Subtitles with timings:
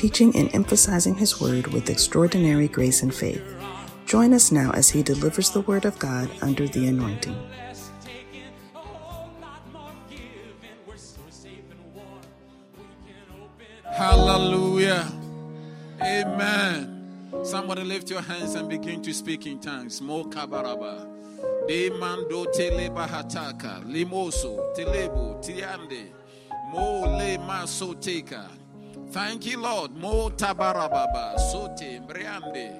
[0.00, 3.44] teaching and emphasizing His Word with extraordinary grace and faith.
[4.06, 7.36] Join us now as He delivers the Word of God under the anointing.
[13.92, 15.06] Hallelujah.
[16.00, 17.44] Amen.
[17.44, 20.00] Somebody lift your hands and begin to speak in tongues.
[20.00, 21.06] Mo kabaraba.
[21.68, 23.84] De mando teleba hataka.
[23.84, 24.74] Limoso.
[24.74, 25.36] Telebo.
[25.44, 26.08] Tiande.
[26.72, 28.59] Mo le maso teka.
[29.10, 29.96] Thank you, Lord.
[29.96, 32.72] Mo tabarababa, sote, mbriande.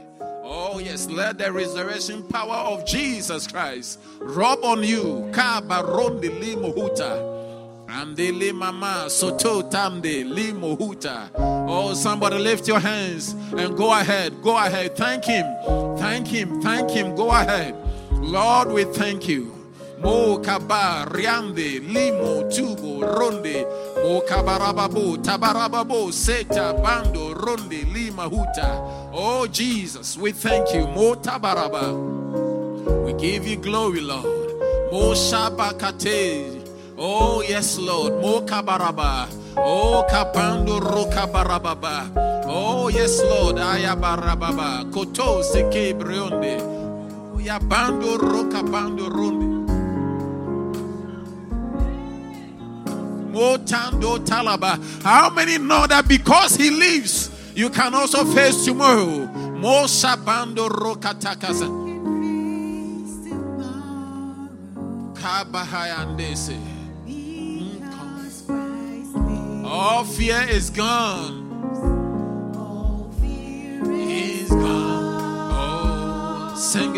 [0.45, 5.29] Oh, yes, let the resurrection power of Jesus Christ rub on you.
[5.33, 7.39] Kabaronde limohuta.
[7.89, 11.31] Ande mama soto tamde limohuta.
[11.37, 14.41] Oh, somebody lift your hands and go ahead.
[14.41, 14.97] Go ahead.
[14.97, 15.47] Thank Him.
[15.99, 16.63] Thank Him.
[16.63, 17.17] Thank Him.
[17.17, 17.75] Go ahead.
[18.13, 19.57] Lord, we thank you.
[20.01, 23.67] Mo kaba riande limo tubo ronde
[24.01, 28.81] kabarababu tabarababu seta bando ronde lima huta.
[29.13, 30.87] Oh Jesus, we thank you.
[30.87, 31.93] Mo tabaraba.
[33.05, 34.25] We give you glory, Lord.
[34.93, 36.63] Mo shabakate.
[36.97, 38.21] Oh yes, Lord.
[38.23, 39.29] Mo kabaraba.
[39.57, 42.09] Oh kapando rokabarababa.
[42.47, 43.57] Oh yes, Lord.
[43.57, 44.91] Ayabarababa.
[44.93, 46.61] Koto seke brionde.
[47.41, 49.60] Yabando rokabando ronde.
[55.03, 59.27] How many know that because he lives, you can also face tomorrow?
[69.65, 71.47] All fear is gone.
[74.09, 75.53] He's gone.
[75.53, 76.97] Oh, sing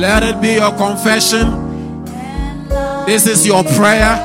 [0.00, 2.06] Let it be your confession.
[3.04, 4.16] This is your prayer.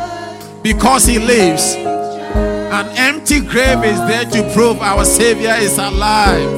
[0.64, 1.76] Because he lives.
[1.76, 6.50] An empty grave is there to prove our Savior is alive.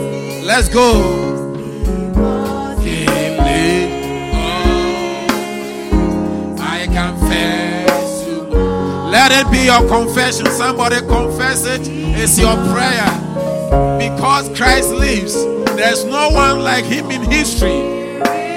[0.43, 0.91] Let's go.
[0.93, 1.33] Oh.
[9.09, 10.45] Let it be your confession.
[10.45, 11.81] Somebody confess it.
[11.87, 13.09] It's your prayer.
[13.97, 15.33] Because Christ lives,
[15.75, 17.96] there's no one like him in history.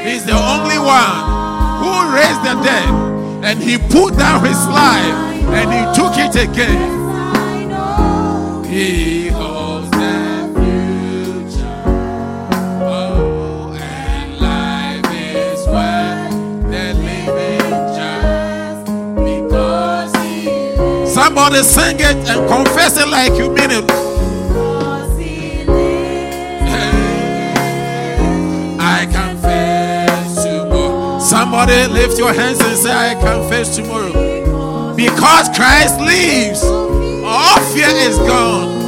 [0.05, 1.17] He's the only one
[1.81, 2.89] who raised the dead
[3.45, 5.15] and he put down his life
[5.53, 6.99] and he took it again.
[8.65, 11.83] He holds the future.
[12.83, 16.33] Oh, and life is worth
[16.71, 18.87] the living just
[19.17, 24.10] because he Somebody sing it and confess it like you mean it.
[31.51, 34.95] Somebody lift your hands and say, I confess tomorrow.
[34.95, 38.80] Because Christ lives, all fear is gone.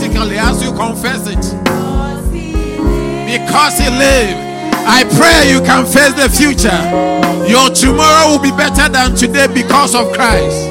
[0.00, 1.42] To you practically as you confess it.
[3.26, 4.48] Because He lived.
[4.90, 6.80] I pray you can face the future.
[7.48, 10.66] Your tomorrow will be better than today because of Christ.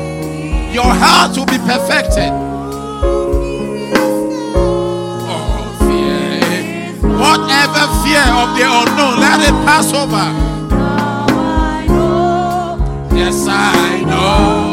[0.73, 2.31] Your heart will be perfected.
[5.29, 6.93] Oh, fear.
[7.17, 10.47] Whatever fear of the unknown, let it pass over.
[13.16, 14.66] Yes, I know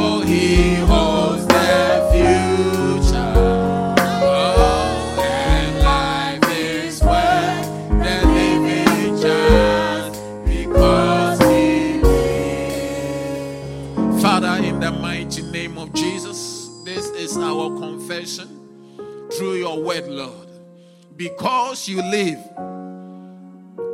[21.16, 22.38] Because you live,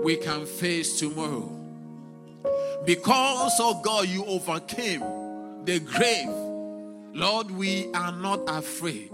[0.02, 1.48] we can face tomorrow.
[2.86, 5.00] Because, oh God, you overcame
[5.64, 6.28] the grave,
[7.12, 9.12] Lord, we are not afraid.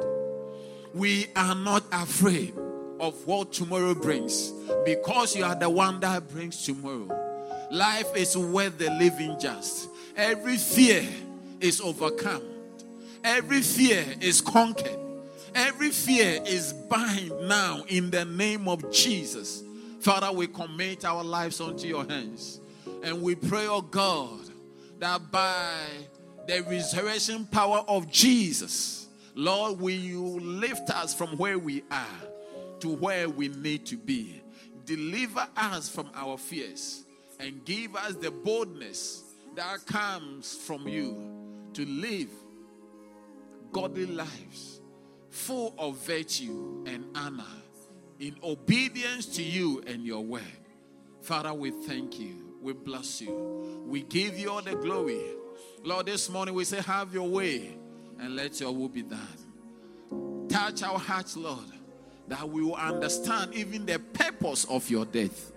[0.94, 2.54] We are not afraid.
[3.00, 4.52] of what tomorrow brings
[4.84, 7.08] because you are the one that brings tomorrow.
[7.70, 9.88] Life is worth the living just.
[10.16, 11.04] Every fear
[11.60, 12.42] is overcome,
[13.24, 14.98] every fear is conquered,
[15.56, 19.64] every fear is bind now in the name of Jesus.
[20.00, 22.60] Father, we commit our lives unto your hands
[23.02, 24.40] and we pray, oh God,
[24.98, 25.80] that by
[26.46, 32.28] the resurrection power of Jesus, Lord, will you lift us from where we are
[32.80, 34.42] to where we need to be?
[34.84, 37.04] Deliver us from our fears
[37.40, 39.24] and give us the boldness
[39.54, 41.16] that comes from you
[41.72, 42.28] to live
[43.72, 44.75] godly lives
[45.36, 47.44] full of virtue and honor
[48.18, 50.42] in obedience to you and your word.
[51.20, 52.54] Father, we thank you.
[52.62, 53.84] We bless you.
[53.86, 55.20] We give you all the glory.
[55.84, 57.76] Lord, this morning we say, Have your way
[58.18, 60.48] and let your will be done.
[60.48, 61.70] Touch our hearts, Lord,
[62.28, 65.52] that we will understand even the purpose of your death.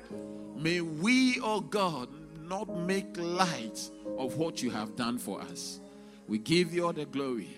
[0.56, 2.10] May we, oh God,
[2.42, 5.80] not make light of what you have done for us.
[6.28, 7.56] We give you all the glory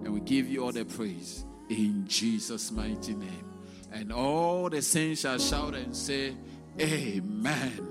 [0.00, 3.44] and we give you all the praise in Jesus' mighty name.
[3.92, 6.34] And all the saints shall shout and say,
[6.80, 7.86] Amen.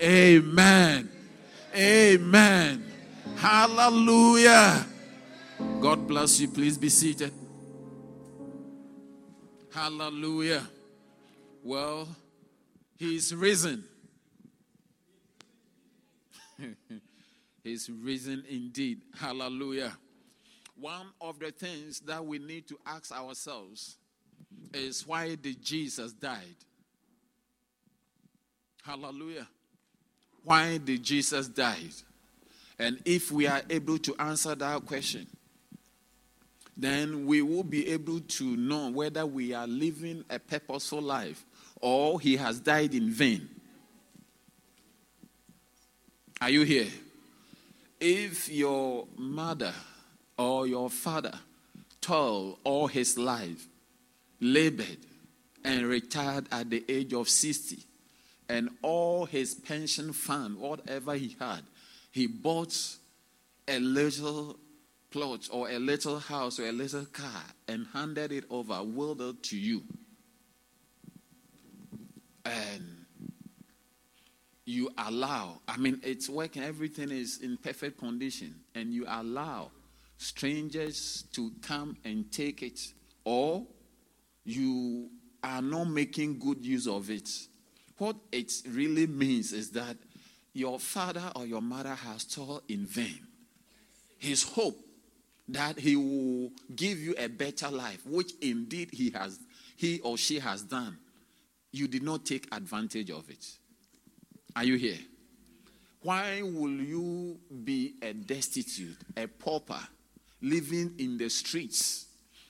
[0.00, 1.10] Amen.
[1.74, 2.84] Amen.
[3.36, 4.86] Hallelujah.
[5.80, 6.48] God bless you.
[6.48, 7.32] Please be seated.
[9.72, 10.66] Hallelujah.
[11.62, 12.08] Well,
[12.96, 13.84] He's risen.
[17.64, 19.02] He's risen indeed.
[19.18, 19.96] Hallelujah.
[20.84, 23.96] One of the things that we need to ask ourselves
[24.74, 26.56] is why did Jesus died?
[28.82, 29.48] Hallelujah.
[30.42, 31.94] Why did Jesus died?
[32.78, 35.26] And if we are able to answer that question,
[36.76, 41.46] then we will be able to know whether we are living a purposeful life
[41.80, 43.48] or he has died in vain.
[46.42, 46.90] Are you here?
[47.98, 49.72] If your mother
[50.36, 51.38] or your father
[52.00, 53.66] toiled all his life,
[54.40, 54.98] labored,
[55.64, 57.78] and retired at the age of 60,
[58.48, 61.62] and all his pension fund, whatever he had,
[62.12, 62.76] he bought
[63.66, 64.58] a little
[65.10, 69.42] plot or a little house or a little car and handed it over, willed it
[69.44, 69.82] to you.
[72.44, 73.06] And
[74.66, 79.70] you allow, I mean, it's working, everything is in perfect condition, and you allow
[80.16, 82.80] strangers to come and take it,
[83.24, 83.66] or
[84.44, 85.10] you
[85.42, 87.28] are not making good use of it.
[87.98, 89.96] What it really means is that
[90.52, 93.26] your father or your mother has toiled in vain.
[94.18, 94.78] His hope
[95.48, 99.38] that he will give you a better life, which indeed he has,
[99.76, 100.98] he or she has done
[101.74, 103.44] you did not take advantage of it.
[104.54, 104.98] Are you here?
[106.02, 109.80] Why will you be a destitute, a pauper,
[110.40, 112.06] living in the streets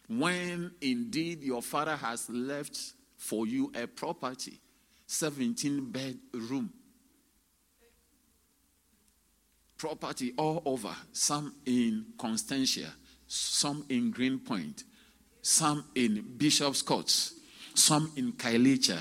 [0.08, 2.78] when indeed your father has left
[3.16, 4.60] for you a property,
[5.06, 6.72] 17 bedroom?
[9.76, 12.92] Property all over, some in Constantia,
[13.26, 14.84] some in Greenpoint,
[15.42, 17.34] some in Bishop's Courts,
[17.74, 18.98] some in Khayelitsha,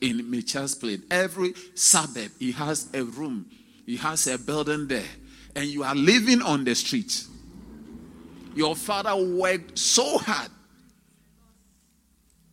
[0.00, 1.02] in Mitchell's Plain.
[1.10, 3.46] Every suburb, he has a room,
[3.86, 5.08] he has a building there,
[5.54, 7.24] and you are living on the street.
[8.56, 10.50] Your father worked so hard.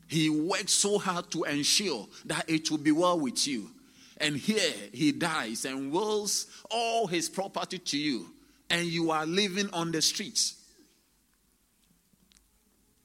[0.07, 3.71] He worked so hard to ensure that it will be well with you.
[4.17, 8.27] And here he dies and wills all his property to you,
[8.69, 10.55] and you are living on the streets.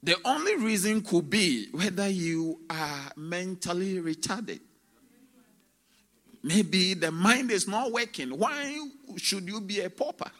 [0.03, 4.59] The only reason could be whether you are mentally retarded.
[6.43, 8.37] Maybe the mind is not working.
[8.37, 8.77] Why
[9.15, 10.31] should you be a pauper?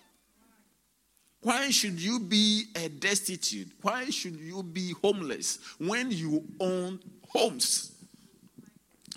[1.41, 3.69] Why should you be a destitute?
[3.81, 7.93] Why should you be homeless when you own homes?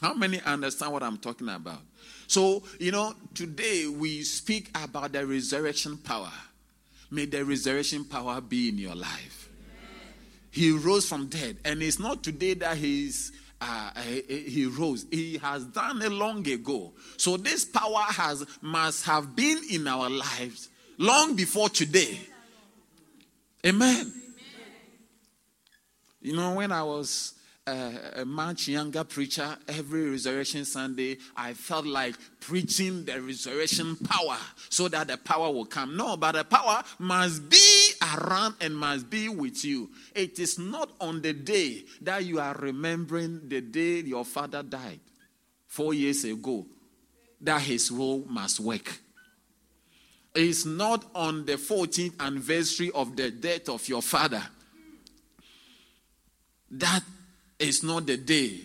[0.01, 1.81] How many understand what I'm talking about?
[2.27, 6.33] So, you know, today we speak about the resurrection power.
[7.11, 9.43] May the resurrection power be in your life
[10.53, 11.57] he rose from dead.
[11.65, 15.07] And it's not today that he's uh, he rose.
[15.11, 16.93] He has done it long ago.
[17.17, 20.69] So this power has must have been in our lives
[21.03, 22.19] long before today.
[23.67, 24.13] Amen.
[26.21, 27.35] You know, when I was
[27.67, 34.39] uh, a much younger preacher, every resurrection Sunday, I felt like preaching the resurrection power
[34.69, 35.97] so that the power will come.
[35.97, 39.91] No, but the power must be around and must be with you.
[40.15, 45.01] It is not on the day that you are remembering the day your father died
[45.67, 46.67] four years ago
[47.41, 49.01] that his will must work.
[50.35, 54.43] It's not on the 14th anniversary of the death of your father.
[56.71, 57.03] That
[57.59, 58.61] is not the day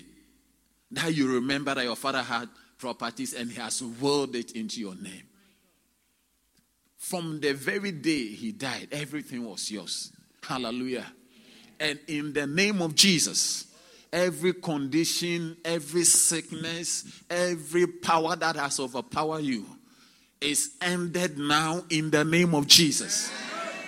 [0.92, 2.48] that you remember that your father had
[2.78, 5.24] properties and he has willed it into your name.
[6.98, 10.14] From the very day he died, everything was yours.
[10.42, 11.06] Hallelujah.
[11.80, 13.66] And in the name of Jesus,
[14.12, 19.66] every condition, every sickness, every power that has overpowered you
[20.42, 23.32] is ended now in the name of Jesus.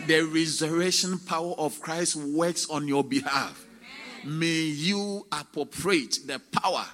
[0.07, 3.65] The resurrection power of Christ works on your behalf.
[4.25, 6.85] May you appropriate the power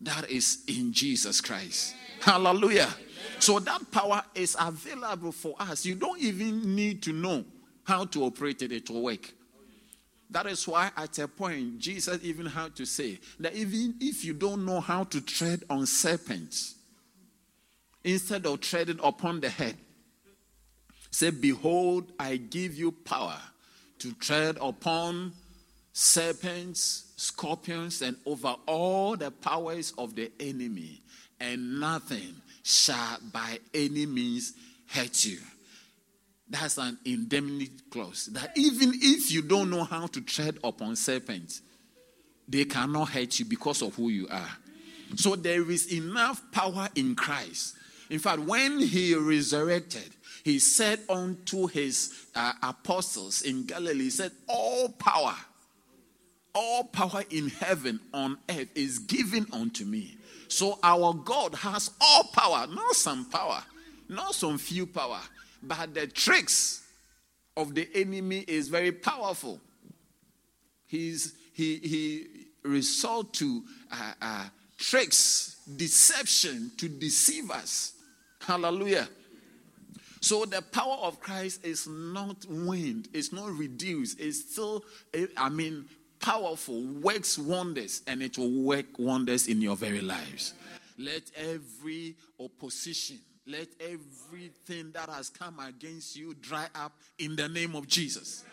[0.00, 1.94] that is in Jesus Christ.
[2.20, 2.88] Hallelujah.
[3.38, 5.84] So that power is available for us.
[5.84, 7.44] You don't even need to know
[7.84, 9.32] how to operate it, it will work.
[10.30, 14.32] That is why at a point Jesus even had to say that even if you
[14.32, 16.76] don't know how to tread on serpents,
[18.04, 19.76] instead of treading upon the head,
[21.10, 23.38] say, Behold, I give you power
[23.98, 25.32] to tread upon
[25.92, 31.00] serpents, scorpions, and over all the powers of the enemy,
[31.40, 34.52] and nothing shall by any means
[34.88, 35.38] hurt you.
[36.48, 38.26] That's an indemnity clause.
[38.26, 41.62] That even if you don't know how to tread upon serpents,
[42.46, 44.50] they cannot hurt you because of who you are.
[45.16, 47.76] So there is enough power in Christ.
[48.10, 54.32] In fact, when he resurrected, he said unto his uh, apostles in Galilee, he said,
[54.46, 55.34] All power,
[56.54, 60.18] all power in heaven, on earth is given unto me.
[60.48, 63.62] So our God has all power, not some power,
[64.08, 65.20] not some few power.
[65.62, 66.82] But the tricks
[67.56, 69.60] of the enemy is very powerful.
[70.86, 72.26] He's, he, he
[72.62, 77.93] resort to uh, uh, tricks, deception to deceive us.
[78.46, 79.08] Hallelujah.
[80.20, 84.84] So the power of Christ is not waned, it's not reduced, it's still,
[85.36, 85.84] I mean,
[86.18, 90.54] powerful, works wonders, and it will work wonders in your very lives.
[90.96, 97.76] Let every opposition let everything that has come against you dry up in the name
[97.76, 98.44] of Jesus.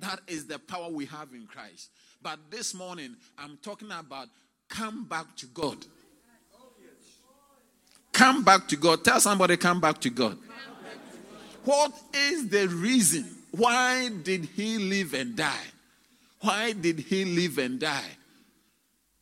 [0.00, 1.90] That is the power we have in Christ.
[2.20, 4.28] But this morning, I'm talking about
[4.68, 5.86] come back to God.
[8.14, 9.02] Come back to God.
[9.04, 10.38] Tell somebody, come back to God.
[11.64, 13.28] What is the reason?
[13.50, 15.66] Why did he live and die?
[16.40, 18.10] Why did he live and die?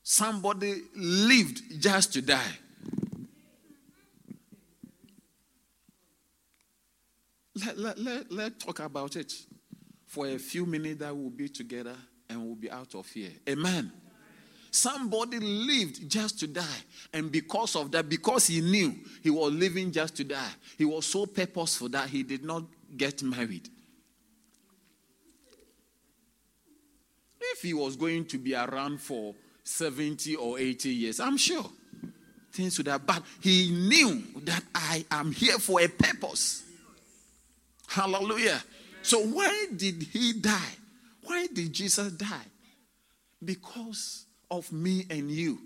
[0.02, 2.58] Somebody lived just to die.
[7.64, 9.32] Let, let, let, let's talk about it
[10.06, 11.94] for a few minutes that we'll be together
[12.28, 13.30] and we'll be out of here.
[13.48, 13.90] Amen.
[14.74, 16.80] Somebody lived just to die.
[17.12, 21.04] And because of that, because he knew he was living just to die, he was
[21.04, 22.64] so purposeful that he did not
[22.96, 23.68] get married.
[27.38, 31.66] If he was going to be around for 70 or 80 years, I'm sure
[32.50, 33.06] things would have.
[33.06, 36.62] But he knew that I am here for a purpose.
[37.88, 38.62] Hallelujah.
[39.02, 40.76] So, why did he die?
[41.24, 42.46] Why did Jesus die?
[43.44, 45.58] Because of me and you.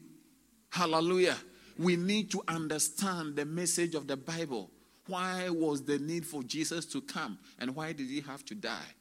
[0.71, 1.37] Hallelujah.
[1.77, 4.71] We need to understand the message of the Bible.
[5.09, 7.39] Why was the need for Jesus to come?
[7.59, 8.95] And why did he have to die?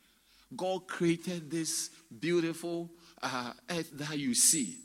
[0.56, 1.90] God created this
[2.20, 2.90] beautiful
[3.22, 4.76] uh, earth that you see.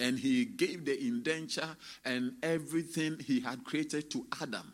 [0.00, 4.72] And he gave the indenture and everything he had created to Adam.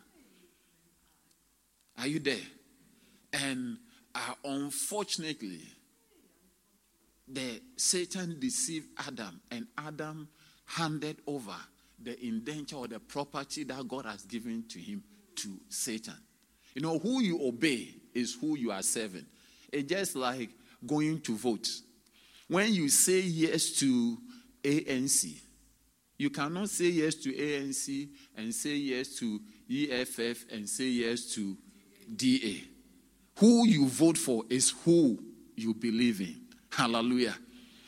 [1.97, 2.37] Are you there?
[3.33, 3.77] And
[4.13, 5.61] uh, unfortunately,
[7.27, 10.27] the Satan deceived Adam, and Adam
[10.65, 11.55] handed over
[12.01, 15.03] the indenture or the property that God has given to him
[15.37, 16.15] to Satan.
[16.73, 19.25] You know, who you obey is who you are serving.
[19.71, 20.49] It's just like
[20.85, 21.67] going to vote.
[22.47, 24.17] When you say yes to
[24.63, 25.41] ANC,
[26.17, 29.39] you cannot say yes to ANC and say yes to
[29.69, 31.57] EFF and say yes to
[32.15, 32.63] DA.
[33.39, 35.19] Who you vote for is who
[35.55, 36.44] you believe in.
[36.75, 37.35] Hallelujah.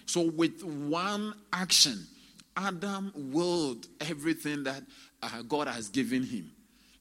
[0.05, 2.07] So, with one action,
[2.55, 4.81] Adam willed everything that
[5.21, 6.51] uh, God has given him.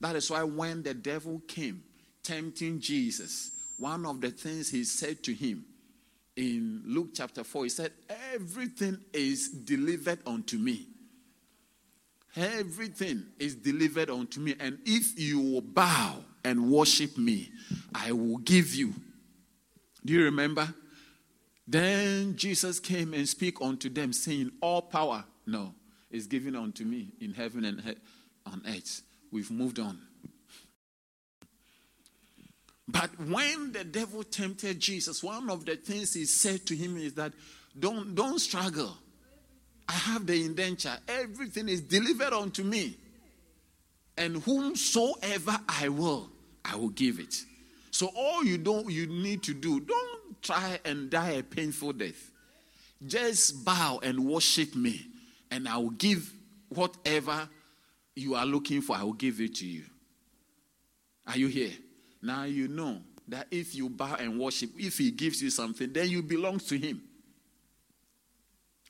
[0.00, 1.84] That is why when the devil came
[2.24, 5.64] tempting Jesus, one of the things he said to him
[6.34, 7.92] in Luke chapter 4, he said,
[8.34, 10.88] Everything is delivered unto me.
[12.34, 14.56] Everything is delivered unto me.
[14.58, 17.50] And if you will bow and worship me,
[17.94, 18.92] I will give you
[20.04, 20.74] Do you remember?
[21.66, 25.74] Then Jesus came and speak unto them, saying, All power, no,
[26.10, 27.96] is given unto me in heaven and he-
[28.44, 29.02] on earth.
[29.32, 30.00] We've moved on.
[32.88, 37.14] But when the devil tempted Jesus, one of the things he said to him is
[37.14, 37.32] that
[37.78, 38.96] don't, don't struggle.
[39.88, 40.96] I have the indenture.
[41.08, 42.96] Everything is delivered unto me.
[44.16, 46.30] And whomsoever I will,
[46.64, 47.34] I will give it.
[47.96, 52.30] So all you don't you need to do, don't try and die a painful death.
[53.06, 55.06] Just bow and worship me,
[55.50, 56.30] and I will give
[56.68, 57.48] whatever
[58.14, 59.84] you are looking for, I will give it to you.
[61.26, 61.72] Are you here?
[62.20, 62.98] Now you know
[63.28, 66.76] that if you bow and worship, if he gives you something, then you belong to
[66.76, 67.00] him.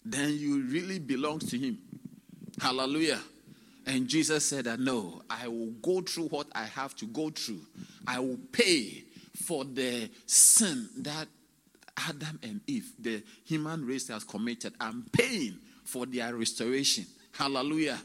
[0.04, 1.78] Then you really belong to him.
[2.60, 3.20] Hallelujah.
[3.87, 7.61] And Jesus said that no, I will go through what I have to go through.
[8.07, 9.05] I will pay
[9.45, 11.28] for the sin that
[11.97, 14.75] Adam and Eve, the human race, has committed.
[14.81, 17.07] I'm paying for their restoration.
[17.33, 17.99] Hallelujah.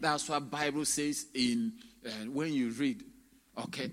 [0.00, 3.02] That's what Bible says in uh, when you read,
[3.64, 3.90] okay.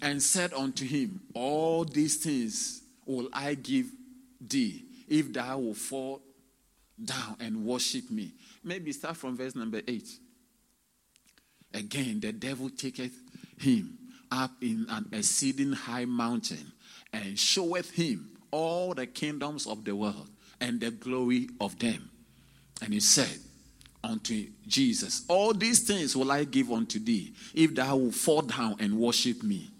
[0.00, 3.90] And said unto him, All these things will I give
[4.40, 6.22] thee, if thou will fall
[7.02, 8.32] down and worship me.
[8.62, 10.08] Maybe start from verse number 8.
[11.74, 13.18] Again, the devil taketh
[13.58, 13.98] him
[14.30, 16.72] up in an exceeding high mountain
[17.12, 20.28] and showeth him all the kingdoms of the world
[20.60, 22.10] and the glory of them.
[22.82, 23.38] And he said
[24.02, 28.76] unto Jesus, All these things will I give unto thee, if thou wilt fall down
[28.80, 29.70] and worship me.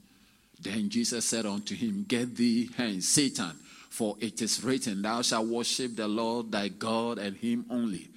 [0.60, 3.52] Then Jesus said unto him, Get thee hence, Satan,
[3.88, 8.08] for it is written, Thou shalt worship the Lord thy God and him only.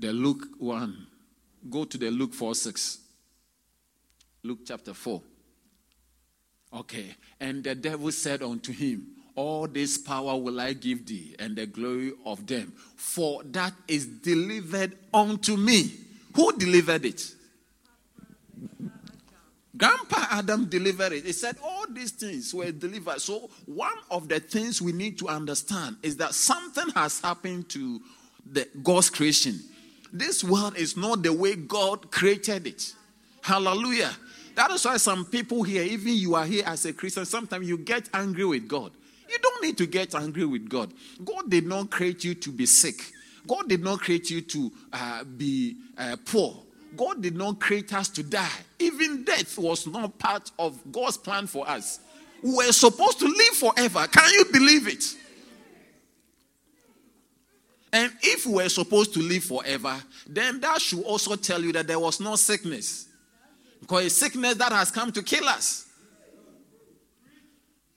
[0.00, 1.06] The Luke 1.
[1.68, 2.98] Go to the Luke 4 6.
[4.42, 5.20] Luke chapter 4.
[6.72, 7.14] Okay.
[7.38, 11.66] And the devil said unto him, All this power will I give thee, and the
[11.66, 15.92] glory of them, for that is delivered unto me.
[16.34, 17.34] Who delivered it?
[19.76, 21.26] Grandpa Adam delivered it.
[21.26, 23.20] He said all these things were delivered.
[23.20, 28.00] So, one of the things we need to understand is that something has happened to
[28.50, 29.60] the God's creation.
[30.12, 32.94] This world is not the way God created it.
[33.42, 34.10] Hallelujah.
[34.56, 37.78] That is why some people here, even you are here as a Christian, sometimes you
[37.78, 38.92] get angry with God.
[39.28, 40.92] You don't need to get angry with God.
[41.24, 43.12] God did not create you to be sick.
[43.46, 46.56] God did not create you to uh, be uh, poor.
[46.96, 48.48] God did not create us to die.
[48.78, 52.00] Even death was not part of God's plan for us.
[52.42, 54.06] We were supposed to live forever.
[54.08, 55.04] Can you believe it?
[57.92, 59.96] And if we were supposed to live forever,
[60.28, 63.08] then that should also tell you that there was no sickness.
[63.80, 65.86] Because a sickness that has come to kill us.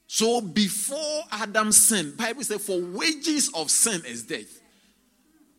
[0.07, 4.61] So before Adam sinned, Bible says, for wages of sin is death.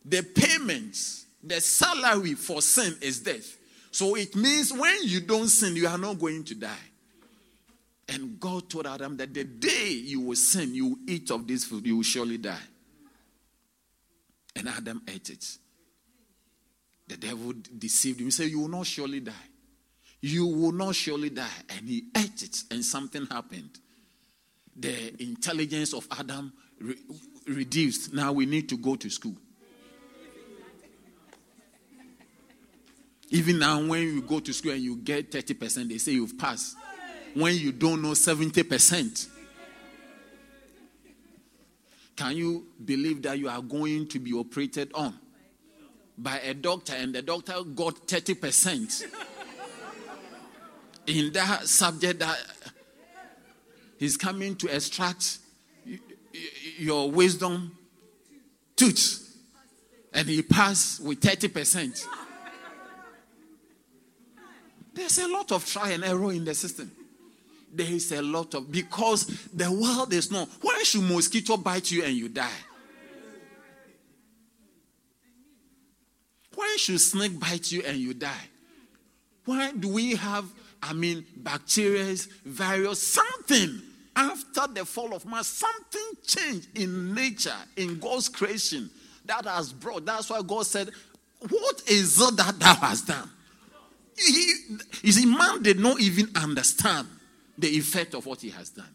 [0.04, 3.56] The payments, the salary for sin is death.
[3.90, 6.76] So it means when you don't sin, you are not going to die.
[8.08, 11.64] And God told Adam that the day you will sin, you will eat of this
[11.64, 12.58] food, you will surely die.
[14.56, 15.58] And Adam ate it.
[17.08, 18.26] The devil deceived him.
[18.26, 19.32] He said, You will not surely die.
[20.20, 21.48] You will not surely die.
[21.76, 23.78] And he ate it, and something happened.
[24.76, 26.96] The intelligence of Adam re-
[27.46, 28.14] reduced.
[28.14, 29.36] Now we need to go to school.
[33.30, 36.76] Even now, when you go to school and you get 30%, they say you've passed.
[37.34, 39.28] When you don't know 70%.
[42.16, 45.18] Can you believe that you are going to be operated on?
[46.16, 49.04] By a doctor and the doctor got 30%
[51.06, 52.38] in that subject that
[53.98, 55.38] he's coming to extract
[56.78, 57.76] your wisdom
[58.76, 59.36] tooth
[60.12, 62.06] and he passed with 30%.
[64.94, 66.92] There's a lot of trial and error in the system
[67.76, 70.48] there is a lot of because the world is not.
[70.60, 72.48] Why should mosquito bite you and you die?
[76.54, 78.48] Why should snake bite you and you die?
[79.44, 80.46] Why do we have,
[80.82, 83.82] I mean, bacteria, virus, something
[84.16, 88.90] after the fall of man, something changed in nature, in God's creation
[89.24, 90.04] that has brought.
[90.04, 90.90] That's why God said,
[91.40, 93.30] What is it that thou hast done?
[94.16, 94.52] He,
[95.02, 97.08] you see, man did not even understand
[97.58, 98.94] the effect of what he has done.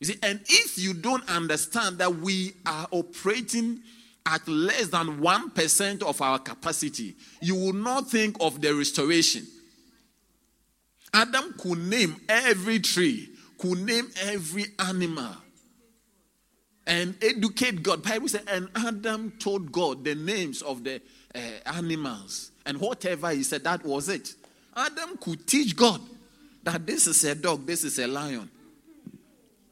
[0.00, 3.80] You see, and if you don't understand that we are operating
[4.26, 9.46] at less than 1% of our capacity, you will not think of the restoration.
[11.12, 13.28] Adam could name every tree,
[13.58, 15.34] could name every animal,
[16.86, 18.02] and educate God.
[18.02, 21.00] Bible says, and Adam told God the names of the
[21.34, 24.34] uh, animals, and whatever he said, that was it.
[24.76, 26.00] Adam could teach God
[26.62, 28.50] that this is a dog, this is a lion,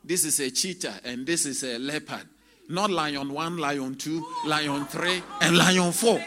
[0.05, 2.27] this is a cheetah, and this is a leopard.
[2.69, 6.23] Not lion one, lion two, lion three, and lion four.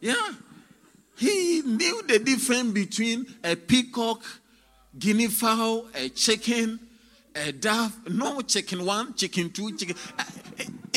[0.00, 0.32] Yeah.
[1.16, 4.24] He knew the difference between a peacock,
[4.98, 6.80] guinea fowl, a chicken,
[7.36, 8.10] a dove.
[8.10, 9.94] No chicken one, chicken two, chicken.
[10.18, 10.24] Uh,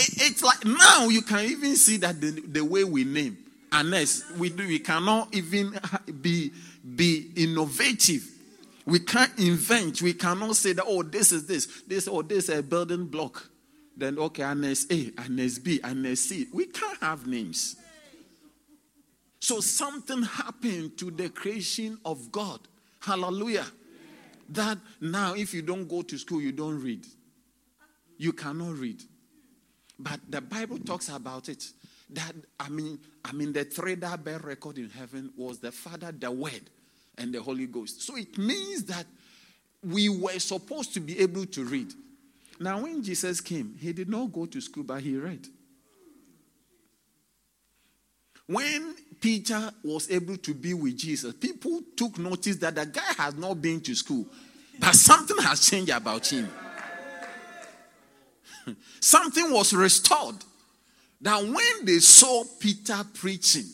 [0.06, 3.38] Uh, it's like now you can even see that the, the way we name.
[3.72, 5.78] Unless we do, we cannot even
[6.22, 6.52] be
[6.96, 8.24] be innovative.
[8.86, 10.02] We can't invent.
[10.02, 13.08] We cannot say that, oh, this is this, this, or oh, this is a building
[13.08, 13.50] block.
[13.98, 16.48] Then, okay, Annex A, Annex B, Annex C.
[16.54, 17.78] We can't have names.
[19.40, 22.60] So something happened to the creation of God.
[23.00, 23.66] Hallelujah.
[24.50, 27.06] That now, if you don't go to school, you don't read.
[28.18, 29.02] You cannot read.
[29.98, 31.66] But the Bible talks about it.
[32.12, 33.64] That I mean, I mean, the
[34.00, 36.70] that bear record in heaven was the Father, the Word,
[37.18, 38.02] and the Holy Ghost.
[38.02, 39.06] So it means that
[39.84, 41.94] we were supposed to be able to read.
[42.60, 45.48] Now, when Jesus came, he did not go to school, but he read.
[48.48, 53.36] When Peter was able to be with Jesus, people took notice that the guy has
[53.36, 54.28] not been to school,
[54.80, 56.48] but something has changed about him.
[59.00, 60.36] something was restored.
[61.22, 63.66] That when they saw Peter preaching,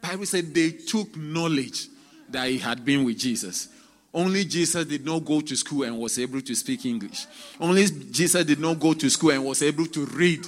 [0.00, 1.88] Bible said they took knowledge
[2.30, 3.68] that he had been with Jesus.
[4.12, 7.26] Only Jesus did not go to school and was able to speak English.
[7.60, 10.46] Only Jesus did not go to school and was able to read.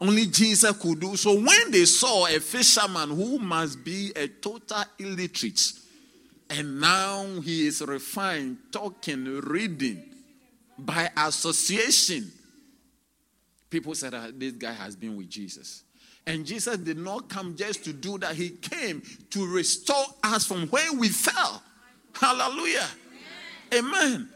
[0.00, 1.16] Only Jesus could do.
[1.16, 5.72] So when they saw a fisherman who must be a total illiterate,
[6.50, 10.04] and now he is refined, talking, reading
[10.78, 12.30] by association,
[13.76, 15.82] people said this guy has been with Jesus.
[16.26, 20.66] And Jesus did not come just to do that, he came to restore us from
[20.68, 21.62] where we fell.
[22.14, 22.88] Hallelujah.
[23.74, 23.92] Amen.
[23.94, 24.28] Amen.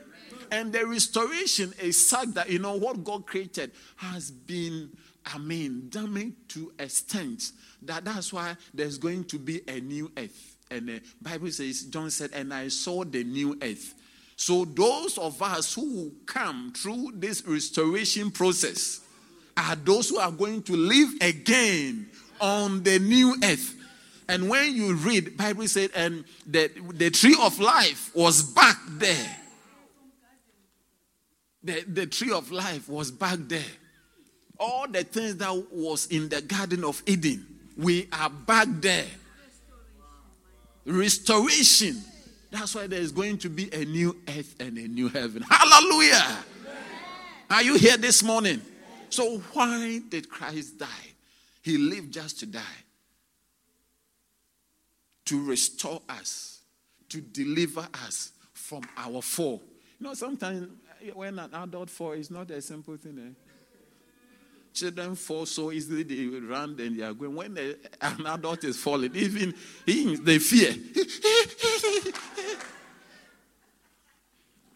[0.52, 4.90] And the restoration is such that, you know, what God created has been
[5.24, 10.56] I mean, damning to extent that that's why there's going to be a new earth.
[10.70, 13.94] And the Bible says, John said, and I saw the new earth.
[14.36, 19.00] So those of us who come through this restoration process
[19.60, 22.08] are those who are going to live again
[22.40, 23.76] on the new earth.
[24.28, 29.36] And when you read, Bible said, and the, the tree of life was back there.
[31.62, 33.64] The, the tree of life was back there
[34.60, 37.44] all the things that was in the Garden of Eden,
[37.76, 39.06] we are back there.
[40.84, 42.02] Restoration.
[42.50, 45.42] That's why there is going to be a new earth and a new heaven.
[45.48, 46.36] Hallelujah.
[47.50, 48.60] Are you here this morning?
[49.10, 50.86] So, why did Christ die?
[51.62, 52.60] He lived just to die.
[55.26, 56.60] To restore us,
[57.08, 59.60] to deliver us from our fall.
[59.98, 60.68] You know, sometimes
[61.12, 63.18] when an adult fall, it's not a simple thing.
[63.18, 63.32] Eh?
[64.72, 67.34] Children fall so easily, they run and they are going.
[67.34, 69.52] When they, an adult is falling, even
[69.84, 70.72] he, they fear.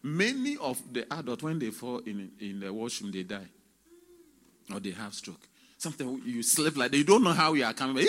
[0.03, 3.47] Many of the adults, when they fall in, in the washroom, they die
[4.73, 5.47] or they have stroke.
[5.77, 6.97] Something you sleep like that.
[6.97, 8.07] You don't know how you are coming.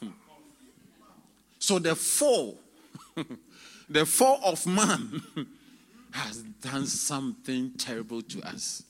[0.00, 0.08] Hmm.
[1.58, 2.58] so the fall,
[3.90, 5.22] the fall of man
[6.10, 8.82] has done something terrible to us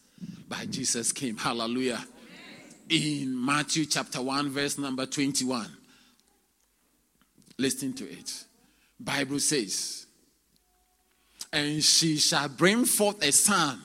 [0.48, 1.36] by Jesus came.
[1.36, 2.04] Hallelujah.
[2.88, 5.66] In Matthew chapter 1, verse number 21.
[7.58, 8.44] Listen to it.
[8.98, 10.06] Bible says,
[11.52, 13.80] And she shall bring forth a son,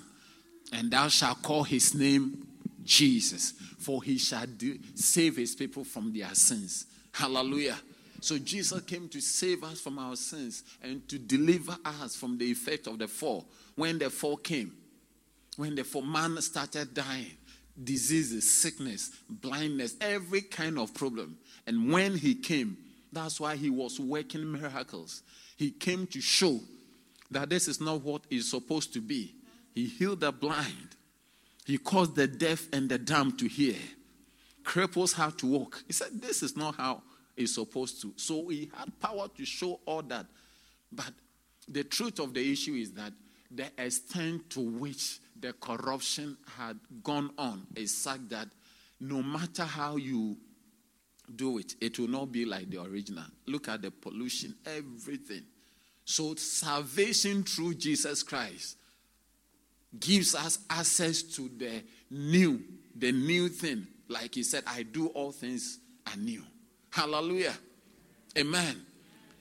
[0.73, 2.47] and thou shalt call his name
[2.83, 6.87] Jesus, for he shall do, save his people from their sins.
[7.11, 7.77] Hallelujah.
[8.19, 12.45] So Jesus came to save us from our sins and to deliver us from the
[12.45, 13.45] effect of the fall.
[13.75, 14.73] When the fall came,
[15.57, 17.37] when the fall, man started dying,
[17.81, 21.37] diseases, sickness, blindness, every kind of problem.
[21.67, 22.77] And when he came,
[23.11, 25.21] that's why he was working miracles.
[25.57, 26.59] He came to show
[27.29, 29.35] that this is not what is supposed to be.
[29.73, 30.95] He healed the blind,
[31.65, 33.75] he caused the deaf and the dumb to hear.
[34.63, 35.83] Cripples how to walk.
[35.87, 37.03] He said, This is not how
[37.35, 38.13] it's supposed to.
[38.15, 40.25] So he had power to show all that.
[40.91, 41.11] But
[41.67, 43.13] the truth of the issue is that
[43.51, 48.47] the extent to which the corruption had gone on is such that
[48.99, 50.37] no matter how you
[51.35, 53.25] do it, it will not be like the original.
[53.47, 55.43] Look at the pollution, everything.
[56.05, 58.77] So, salvation through Jesus Christ
[59.99, 62.61] gives us access to the new,
[62.95, 63.87] the new thing.
[64.07, 65.79] Like he said, I do all things
[66.13, 66.43] anew.
[66.89, 67.53] Hallelujah.
[68.37, 68.85] Amen.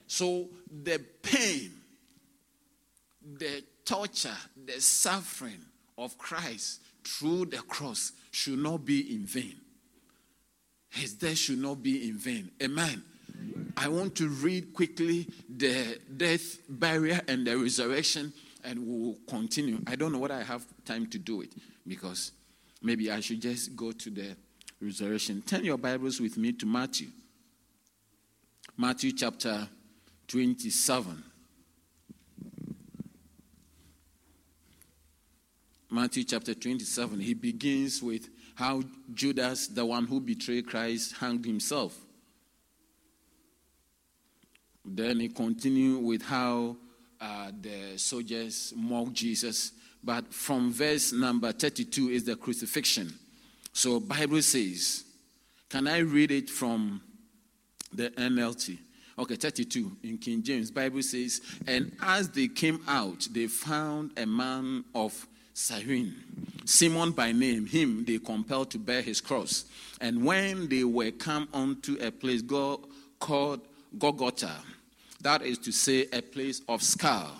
[0.07, 0.47] So,
[0.83, 1.71] the pain,
[3.37, 5.59] the torture, the suffering
[5.97, 9.55] of Christ through the cross should not be in vain.
[10.89, 12.51] His death should not be in vain.
[12.61, 13.03] Amen.
[13.75, 18.31] I want to read quickly the death, burial, and the resurrection,
[18.63, 19.79] and we'll continue.
[19.87, 21.53] I don't know whether I have time to do it
[21.87, 22.31] because
[22.81, 24.35] maybe I should just go to the
[24.81, 25.41] resurrection.
[25.41, 27.07] Turn your Bibles with me to Matthew.
[28.77, 29.67] Matthew chapter
[30.27, 31.23] 27.
[35.91, 37.19] Matthew chapter 27.
[37.19, 38.81] He begins with how
[39.13, 41.97] Judas, the one who betrayed Christ, hanged himself.
[44.85, 46.77] Then he continued with how
[47.23, 49.71] uh, the soldiers mock Jesus.
[50.03, 53.13] But from verse number 32 is the crucifixion.
[53.71, 55.05] So Bible says,
[55.69, 57.01] can I read it from
[57.93, 58.77] the NLT?
[59.17, 60.69] Okay, 32 in King James.
[60.69, 66.15] Bible says, and as they came out, they found a man of Cyrene,
[66.65, 69.65] Simon by name, him they compelled to bear his cross.
[70.01, 72.41] And when they were come unto a place
[73.19, 73.61] called
[73.97, 74.55] Golgotha,
[75.23, 77.31] that is to say, a place of skull,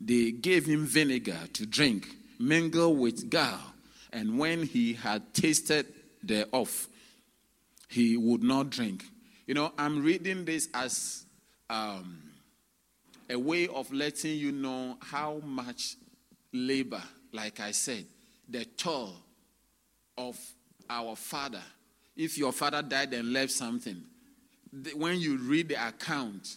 [0.00, 3.58] they gave him vinegar to drink, mingled with gall.
[4.12, 5.86] And when he had tasted
[6.22, 6.88] thereof,
[7.88, 9.04] he would not drink.
[9.46, 11.24] You know, I'm reading this as
[11.68, 12.22] um,
[13.28, 15.96] a way of letting you know how much
[16.52, 18.04] labor like I said,
[18.48, 19.14] the toll
[20.16, 20.38] of
[20.88, 21.62] our father.
[22.16, 24.02] If your father died and left something,
[24.94, 26.56] when you read the account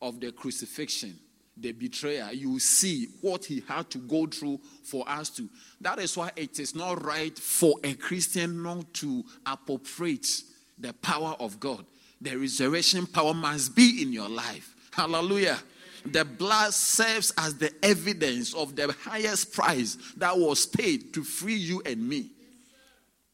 [0.00, 1.18] of the crucifixion,
[1.56, 5.48] the betrayer, you see what he had to go through for us to.
[5.80, 10.28] That is why it is not right for a Christian not to appropriate
[10.78, 11.84] the power of God.
[12.20, 14.74] The resurrection power must be in your life.
[14.92, 15.58] Hallelujah.
[16.04, 21.56] The blood serves as the evidence of the highest price that was paid to free
[21.56, 22.30] you and me.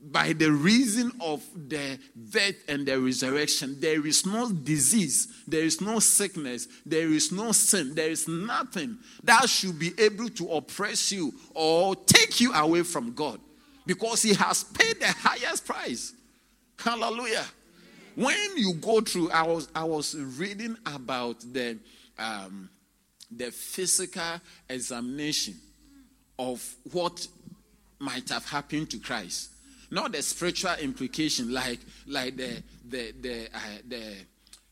[0.04, 1.98] By the reason of the
[2.30, 7.52] death and the resurrection, there is no disease, there is no sickness, there is no
[7.52, 12.82] sin, there is nothing that should be able to oppress you or take you away
[12.82, 13.38] from God
[13.86, 16.14] because He has paid the highest price.
[16.78, 17.44] Hallelujah.
[18.16, 21.78] When you go through, I was, I was reading about the
[22.18, 22.68] um,
[23.36, 25.54] the physical examination
[26.38, 27.26] of what
[27.98, 29.50] might have happened to Christ,
[29.92, 34.14] not the spiritual implication like like the the the, uh, the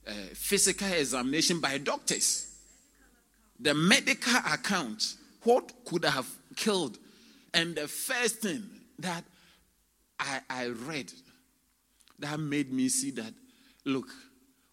[0.09, 2.57] uh, physical examination by doctors,
[3.61, 6.99] the medical account, what could have killed,
[7.53, 8.65] and the first thing
[8.99, 9.23] that
[10.19, 11.13] I, I read
[12.19, 13.35] that made me see that
[13.85, 14.09] look,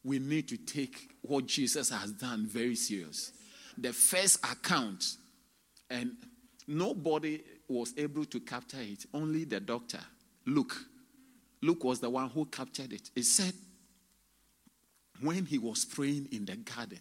[0.06, 3.34] we need to take what Jesus has done very serious.
[3.78, 5.18] The first account,
[5.90, 6.14] and
[6.68, 10.00] nobody was able to capture it, only the doctor,
[10.48, 10.76] Luke.
[11.62, 13.10] Luke was the one who captured it.
[13.16, 13.54] It said,
[15.22, 17.00] when he was praying in the garden,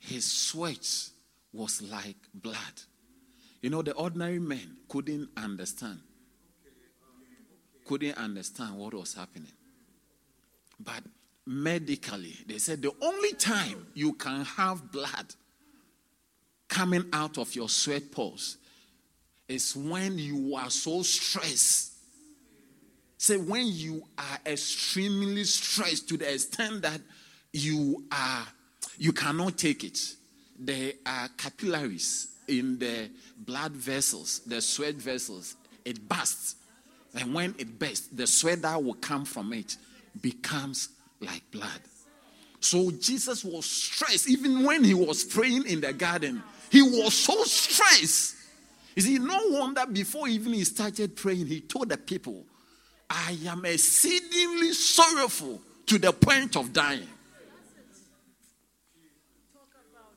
[0.00, 1.10] his sweat
[1.52, 2.56] was like blood.
[3.60, 6.00] You know, the ordinary man couldn't understand,
[7.84, 9.52] couldn't understand what was happening.
[10.80, 11.02] But
[11.46, 15.34] medically, they said the only time you can have blood
[16.68, 18.56] coming out of your sweat pores
[19.48, 21.94] is when you are so stressed.
[23.18, 27.00] Say, when you are extremely stressed to the extent that
[27.52, 28.46] you are
[28.98, 29.98] you cannot take it.
[30.58, 35.56] There are capillaries in the blood vessels, the sweat vessels.
[35.84, 36.56] It bursts.
[37.14, 39.76] And when it bursts, the sweat that will come from it
[40.20, 40.88] becomes
[41.20, 41.80] like blood.
[42.60, 46.42] So Jesus was stressed even when he was praying in the garden.
[46.70, 48.34] He was so stressed.
[48.96, 52.44] You see, no wonder before even he started praying, he told the people,
[53.10, 57.08] I am exceedingly sorrowful to the point of dying.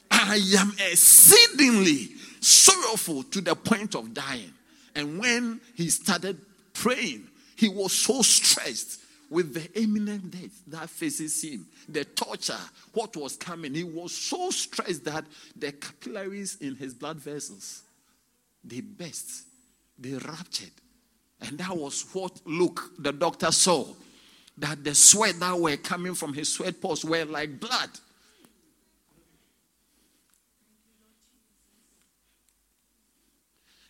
[0.10, 4.54] I am exceedingly sorrowful to the point of dying.
[4.96, 6.40] And when he started
[6.74, 9.00] praying, he was so stressed
[9.30, 12.60] with the imminent death that faces him, the torture,
[12.94, 13.74] what was coming.
[13.74, 15.24] He was so stressed that
[15.56, 17.84] the capillaries in his blood vessels
[18.64, 19.46] they burst,
[19.98, 20.72] they ruptured,
[21.42, 23.86] And that was what Luke, the doctor, saw.
[24.58, 27.90] That the sweat that were coming from his sweat pores were like blood.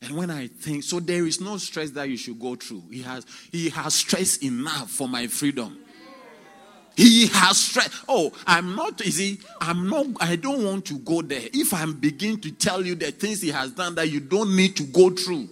[0.01, 2.83] And when I think, so there is no stress that you should go through.
[2.89, 5.77] He has, he has stress enough for my freedom.
[6.95, 8.03] He has stress.
[8.07, 9.39] Oh, I'm not easy.
[9.59, 11.47] I'm not, I don't want to go there.
[11.53, 14.75] If I'm beginning to tell you the things he has done that you don't need
[14.77, 15.49] to go through.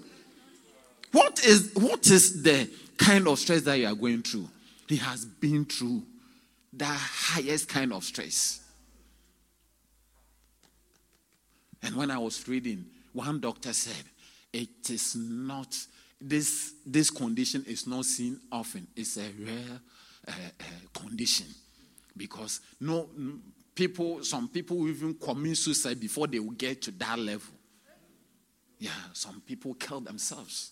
[1.11, 4.47] What is what is the kind of stress that you are going through?
[4.87, 6.03] He has been through
[6.71, 8.61] the highest kind of stress.
[11.81, 14.03] And when I was reading, one doctor said,
[14.51, 15.75] it is not
[16.21, 18.87] this this condition is not seen often.
[18.95, 19.79] It's a rare
[20.27, 21.47] uh, uh, condition
[22.17, 23.09] because no
[23.73, 27.53] people, some people even commit suicide before they will get to that level.
[28.77, 30.71] Yeah, some people kill themselves.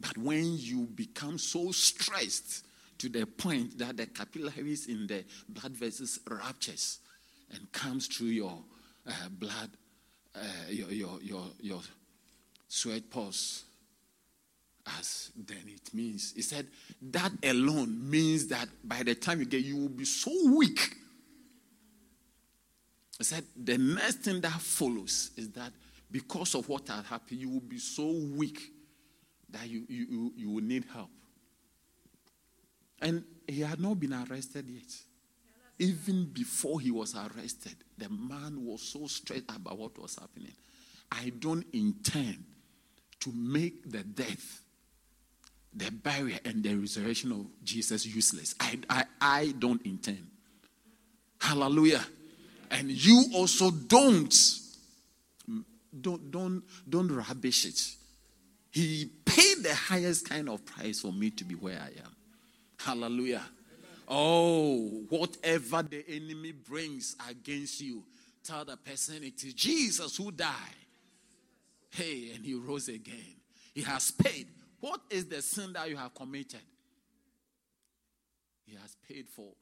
[0.00, 2.64] But when you become so stressed
[2.98, 6.98] to the point that the capillaries in the blood vessels ruptures
[7.52, 8.58] and comes through your
[9.06, 9.70] uh, blood,
[10.34, 11.80] uh, your, your, your, your
[12.68, 13.64] sweat pores,
[14.98, 16.32] as then it means.
[16.34, 16.66] He said
[17.10, 20.94] that alone means that by the time you get, you will be so weak.
[23.18, 25.72] He said the next thing that follows is that
[26.10, 28.70] because of what had happened, you will be so weak
[29.50, 31.10] that you, you, you will need help.
[33.00, 34.92] And he had not been arrested yet.
[35.78, 40.52] Even before he was arrested, the man was so stressed about what was happening.
[41.12, 42.44] I don't intend
[43.20, 44.60] to make the death,
[45.74, 48.54] the barrier, and the resurrection of Jesus useless.
[48.60, 50.26] I, I, I don't intend.
[51.40, 52.04] Hallelujah.
[52.70, 55.64] And you also don't mm,
[55.98, 57.80] don't don't don't rubbish it.
[58.78, 62.14] He paid the highest kind of price for me to be where I am.
[62.78, 63.42] Hallelujah.
[64.06, 68.04] Oh, whatever the enemy brings against you,
[68.44, 70.54] tell the person it is Jesus who died.
[71.90, 73.34] Hey, and he rose again.
[73.74, 74.46] He has paid.
[74.78, 76.62] What is the sin that you have committed?
[78.64, 79.54] He has paid for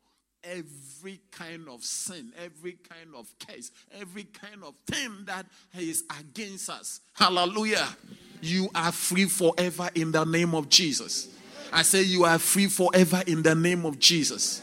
[0.46, 5.46] every kind of sin, every kind of case, every kind of thing that
[5.78, 7.00] is against us.
[7.14, 7.88] Hallelujah.
[8.40, 11.28] You are free forever in the name of Jesus.
[11.72, 14.62] I say you are free forever in the name of Jesus.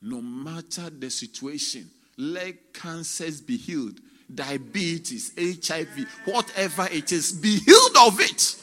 [0.00, 4.00] No matter the situation, let cancers be healed,
[4.34, 8.56] diabetes, HIV, whatever it is, be healed of it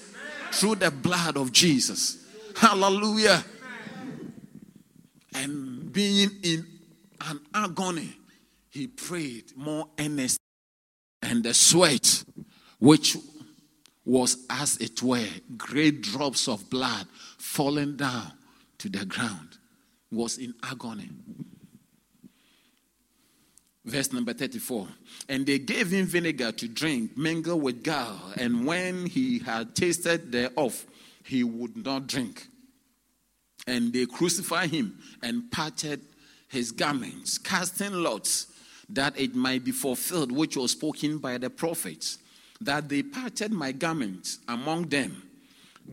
[0.51, 2.25] through the blood of Jesus.
[2.55, 3.43] Hallelujah.
[5.33, 6.65] And being in
[7.21, 8.13] an agony,
[8.69, 10.43] he prayed more earnestly,
[11.21, 12.23] and the sweat,
[12.79, 13.17] which
[14.05, 18.31] was as it were great drops of blood falling down
[18.77, 19.57] to the ground,
[20.11, 21.09] was in agony.
[23.83, 24.87] Verse number 34.
[25.29, 30.31] And they gave him vinegar to drink, mingled with gall, and when he had tasted
[30.31, 30.85] thereof,
[31.23, 32.47] he would not drink.
[33.67, 36.01] And they crucified him and parted
[36.47, 38.47] his garments, casting lots,
[38.89, 42.19] that it might be fulfilled, which was spoken by the prophets
[42.61, 45.21] that they parted my garments among them,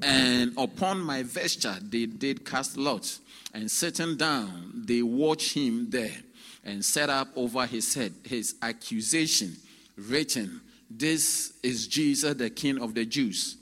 [0.02, 3.20] and upon my vesture they did cast lots,
[3.52, 6.16] and sitting down they watched him there,
[6.64, 9.56] and set up over his head his accusation,
[9.96, 10.60] written,
[10.90, 13.56] This is Jesus, the King of the Jews.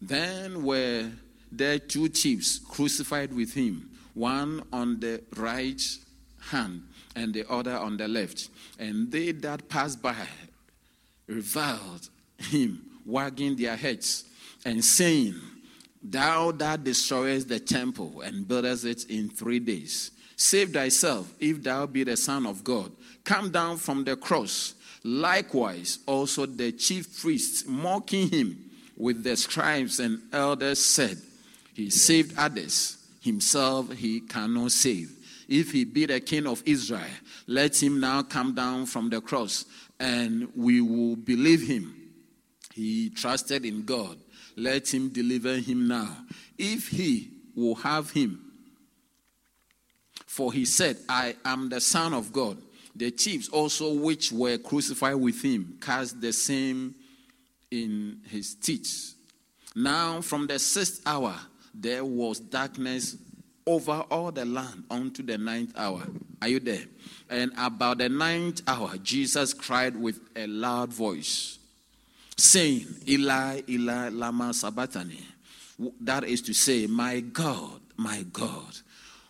[0.00, 1.10] Then were
[1.52, 5.82] there two chiefs crucified with him, one on the right
[6.40, 6.82] hand
[7.14, 8.48] and the other on the left.
[8.78, 10.14] And they that passed by
[11.26, 14.24] reviled him, wagging their heads
[14.64, 15.34] and saying,
[16.02, 21.86] Thou that destroyest the temple and buildest it in three days, save thyself if thou
[21.86, 22.90] be the Son of God.
[23.24, 24.74] Come down from the cross.
[25.04, 31.18] Likewise, also the chief priests, mocking him with the scribes and elders, said,
[31.74, 35.10] He saved others, himself he cannot save.
[35.48, 37.04] If he be the king of Israel,
[37.46, 39.64] let him now come down from the cross,
[39.98, 41.94] and we will believe him.
[42.74, 44.18] He trusted in God.
[44.56, 46.16] Let him deliver him now.
[46.58, 48.52] If he will have him.
[50.26, 52.56] For he said, I am the Son of God.
[52.94, 56.94] The chiefs also, which were crucified with him, cast the same
[57.70, 59.14] in his teeth.
[59.74, 61.34] Now, from the sixth hour,
[61.74, 63.16] there was darkness
[63.66, 66.02] over all the land unto the ninth hour.
[66.40, 66.84] Are you there?
[67.30, 71.58] And about the ninth hour, Jesus cried with a loud voice
[72.36, 75.20] saying, Eli, Eli, Lama Sabachthani,
[76.00, 78.76] That is to say, My God, my God,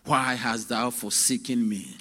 [0.04, 1.96] why hast thou forsaken me?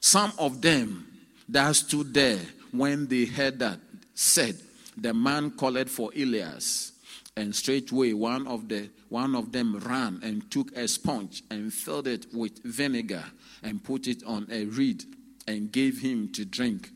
[0.00, 1.06] Some of them
[1.48, 3.80] that stood there when they heard that
[4.14, 4.56] said,
[4.96, 6.92] The man called for Elias.
[7.36, 12.06] And straightway one of the one of them ran and took a sponge and filled
[12.06, 13.24] it with vinegar
[13.62, 15.04] and put it on a reed
[15.46, 16.90] and gave him to drink.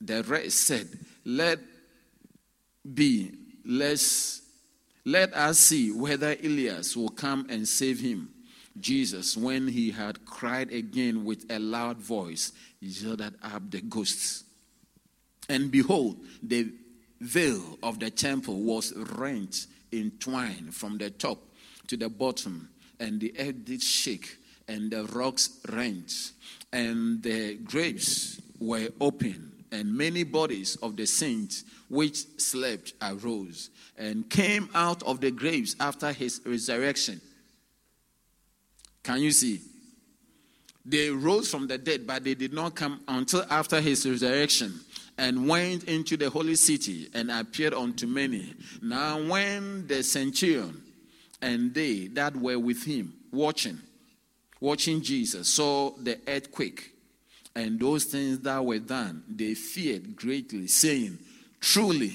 [0.00, 0.88] The rest said,
[1.24, 1.60] Let
[2.94, 3.32] be,
[3.64, 4.42] let's
[5.04, 8.30] let us see whether Elias will come and save him.
[8.80, 14.44] Jesus, when he had cried again with a loud voice, yielded up the ghosts.
[15.48, 16.72] And behold, the
[17.20, 19.66] veil of the temple was rent
[20.00, 21.38] in twine from the top
[21.86, 22.68] to the bottom,
[23.00, 24.36] and the earth did shake,
[24.68, 26.32] and the rocks rent,
[26.72, 34.28] and the graves were open, and many bodies of the saints which slept arose and
[34.30, 37.20] came out of the graves after his resurrection.
[39.02, 39.60] Can you see?
[40.86, 44.80] They rose from the dead, but they did not come until after his resurrection
[45.18, 48.54] and went into the holy city and appeared unto many.
[48.82, 50.82] Now, when the centurion
[51.40, 53.78] and they that were with him watching,
[54.60, 56.92] watching Jesus, saw the earthquake
[57.54, 61.18] and those things that were done, they feared greatly, saying,
[61.60, 62.14] Truly,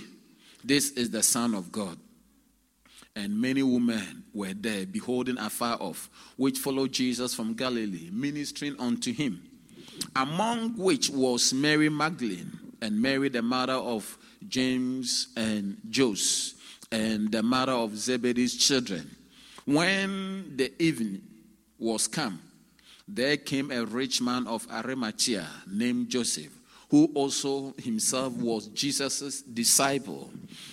[0.64, 1.97] this is the Son of God.
[3.16, 9.14] And many women were there, beholding afar off, which followed Jesus from Galilee, ministering unto
[9.14, 9.41] him,
[10.16, 14.18] among which was Mary Magdalene and Mary, the mother of
[14.48, 16.56] James and Jose,
[16.92, 19.16] and the mother of Zebedee's children.
[19.66, 21.22] When the evening
[21.78, 22.42] was come,
[23.08, 26.52] there came a rich man of Arimathea named Joseph,
[26.90, 30.32] who also himself was Jesus' disciple.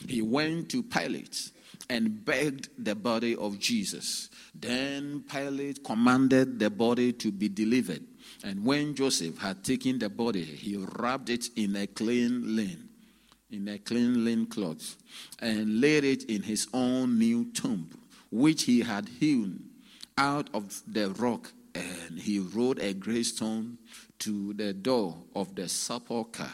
[0.08, 1.50] He went to Pilate
[1.88, 4.28] and begged the body of Jesus.
[4.54, 8.02] Then Pilate commanded the body to be delivered.
[8.44, 12.88] And when Joseph had taken the body, he wrapped it in a clean linen,
[13.50, 14.96] in a clean linen cloth,
[15.40, 17.90] and laid it in his own new tomb,
[18.30, 19.70] which he had hewn
[20.18, 21.52] out of the rock.
[21.74, 23.78] And he rolled a great stone
[24.20, 26.50] to the door of the sepulchre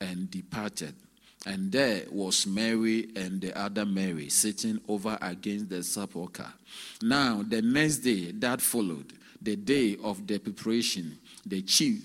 [0.00, 0.94] and departed.
[1.46, 6.52] And there was Mary and the other Mary sitting over against the sepulchre.
[7.02, 9.12] Now, the next day that followed,
[9.46, 11.16] the day of the preparation,
[11.46, 12.02] the chief,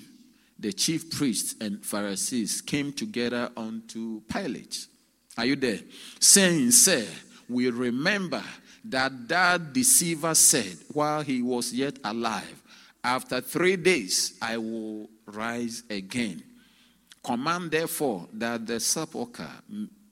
[0.59, 4.85] the chief priests and Pharisees came together unto Pilate.
[5.39, 5.79] Are you there?
[6.19, 7.03] Saying, Sir,
[7.49, 8.43] we remember
[8.85, 12.61] that that deceiver said while he was yet alive,
[13.03, 16.43] After three days I will rise again.
[17.23, 19.49] Command therefore that the sepulchre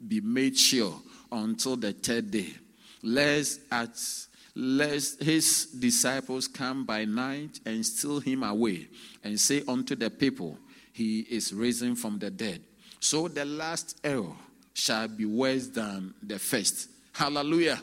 [0.07, 0.99] be made sure
[1.31, 2.55] until the third day,
[3.03, 3.95] lest at
[4.59, 8.89] lest his disciples come by night and steal him away
[9.23, 10.57] and say unto the people,
[10.91, 12.61] He is risen from the dead.
[12.99, 14.33] So the last error
[14.73, 16.89] shall be worse than the first.
[17.13, 17.81] Hallelujah.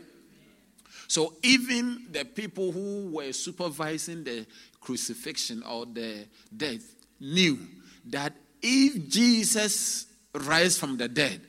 [1.08, 4.46] So even the people who were supervising the
[4.78, 7.58] crucifixion or the death knew
[8.04, 11.40] that if Jesus rise from the dead,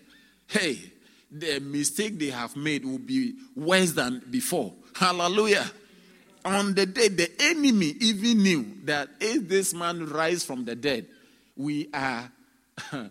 [0.48, 0.80] hey,
[1.30, 4.74] the mistake they have made will be worse than before.
[4.98, 5.70] Hallelujah.
[6.44, 11.06] On the day, the enemy even knew that if this man rise from the dead,
[11.56, 12.32] we are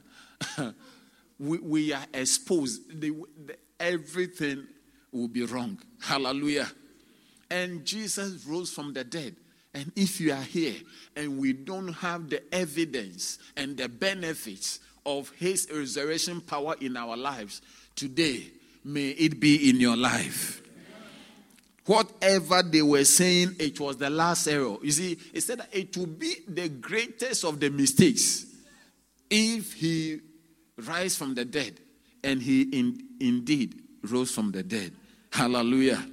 [1.38, 3.00] we, we are exposed.
[3.00, 3.12] The,
[3.46, 4.66] the, everything
[5.12, 5.78] will be wrong.
[6.00, 6.66] Hallelujah.
[7.50, 9.36] And Jesus rose from the dead.
[9.72, 10.74] And if you are here
[11.14, 17.16] and we don't have the evidence and the benefits of his resurrection power in our
[17.16, 17.62] lives,
[17.94, 18.50] today,
[18.84, 20.65] may it be in your life.
[21.86, 24.76] Whatever they were saying, it was the last error.
[24.82, 28.46] You see, he said that it will be the greatest of the mistakes
[29.30, 30.20] if he
[30.76, 31.78] rise from the dead
[32.24, 34.92] and he in, indeed rose from the dead.
[35.30, 36.04] Hallelujah.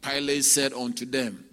[0.00, 1.44] Pilate said unto them,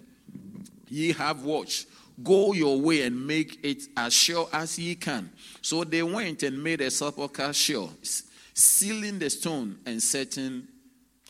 [0.88, 1.86] Ye have watched.
[2.22, 5.30] Go your way and make it as sure as ye can.
[5.60, 7.90] So they went and made a sepulchre sure,
[8.52, 10.68] sealing the stone and setting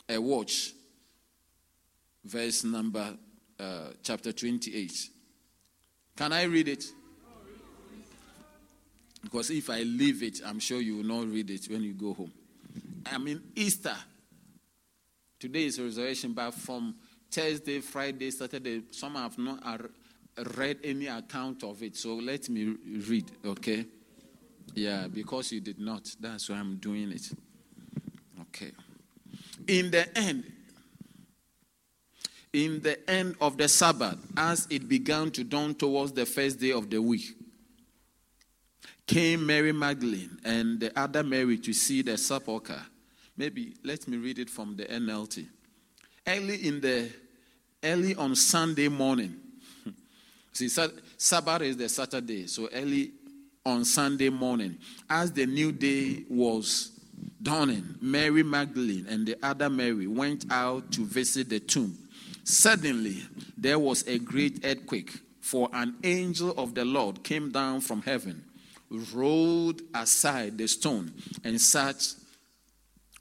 [0.07, 0.74] a watch.
[2.25, 3.15] Verse number
[3.59, 5.09] uh, chapter 28.
[6.17, 6.85] Can I read it?
[9.23, 12.13] Because if I leave it, I'm sure you will not read it when you go
[12.13, 12.31] home.
[13.11, 13.95] I mean, Easter.
[15.39, 16.95] Today is resurrection, but from
[17.29, 19.81] Thursday, Friday, Saturday, some have not
[20.55, 21.95] read any account of it.
[21.95, 22.75] So let me
[23.07, 23.85] read, okay?
[24.73, 26.09] Yeah, because you did not.
[26.19, 27.29] That's why I'm doing it.
[28.41, 28.71] Okay.
[29.67, 30.43] In the end,
[32.55, 36.71] in the end of the Sabbath, as it began to dawn towards the first day
[36.71, 37.35] of the week,
[39.05, 42.81] came Mary Magdalene and the other Mary to see the sepulchre.
[43.35, 45.45] Maybe let me read it from the NLT.
[46.25, 47.11] Early in the
[47.83, 49.35] early on Sunday morning.
[50.53, 53.11] See, Sabbath is the Saturday, so early
[53.65, 54.77] on Sunday morning,
[55.09, 56.91] as the new day was
[57.41, 61.97] dawning, Mary Magdalene and the other Mary went out to visit the tomb.
[62.45, 63.23] Suddenly,
[63.57, 68.45] there was a great earthquake, for an angel of the Lord came down from heaven,
[69.11, 71.11] rolled aside the stone,
[71.43, 72.13] and sat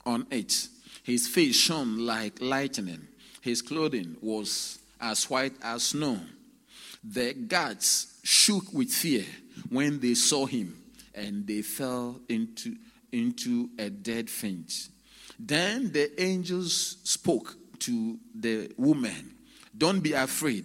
[0.04, 0.68] on it.
[1.02, 3.08] His face shone like lightning,
[3.40, 6.20] his clothing was as white as snow.
[7.02, 9.24] The guards shook with fear
[9.70, 10.78] when they saw him,
[11.14, 12.76] and they fell into,
[13.10, 14.88] into a dead faint.
[15.38, 19.34] Then the angels spoke to the woman.
[19.76, 20.64] Don't be afraid,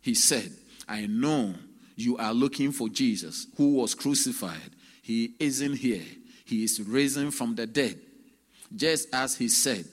[0.00, 0.50] he said.
[0.88, 1.54] I know
[1.96, 4.70] you are looking for Jesus who was crucified.
[5.02, 6.04] He isn't here,
[6.44, 7.98] he is risen from the dead,
[8.74, 9.84] just as he said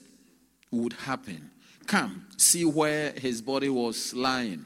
[0.72, 1.52] would happen.
[1.88, 4.66] Come, see where his body was lying.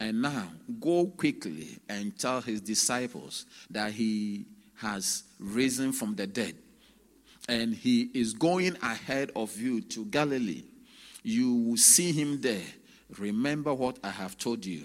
[0.00, 0.48] And now
[0.80, 4.46] go quickly and tell his disciples that he
[4.76, 6.56] has risen from the dead.
[7.48, 10.64] And he is going ahead of you to Galilee.
[11.24, 12.66] You will see him there.
[13.18, 14.84] Remember what I have told you.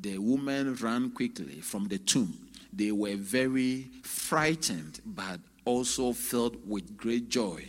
[0.00, 2.48] The woman ran quickly from the tomb.
[2.72, 7.66] They were very frightened, but also filled with great joy.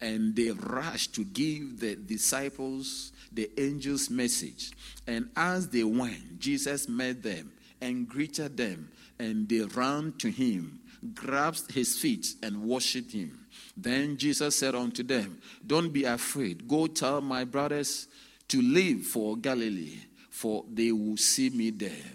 [0.00, 4.72] And they rushed to give the disciples the angel's message.
[5.06, 10.80] And as they went, Jesus met them and greeted them, and they ran to him,
[11.14, 13.45] grasped his feet, and worshipped him.
[13.76, 16.66] Then Jesus said unto them, Don't be afraid.
[16.66, 18.08] Go tell my brothers
[18.48, 19.98] to leave for Galilee,
[20.30, 22.12] for they will see me there.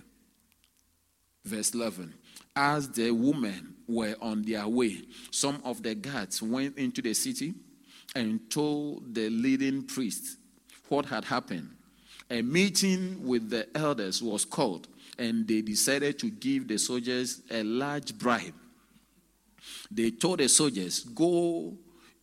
[1.45, 2.13] Verse 11.
[2.55, 7.53] As the women were on their way, some of the guards went into the city
[8.15, 10.37] and told the leading priests
[10.89, 11.69] what had happened.
[12.29, 14.87] A meeting with the elders was called,
[15.17, 18.53] and they decided to give the soldiers a large bribe.
[19.91, 21.73] They told the soldiers, Go,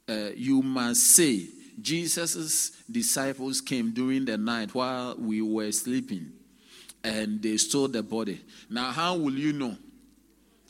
[0.09, 1.49] uh, you must say,
[1.81, 6.33] Jesus' disciples came during the night while we were sleeping,
[7.05, 8.41] and they stole the body.
[8.71, 9.77] Now, how will you know?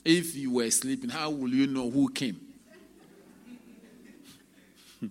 [0.05, 2.41] If you were sleeping, how will you know who came?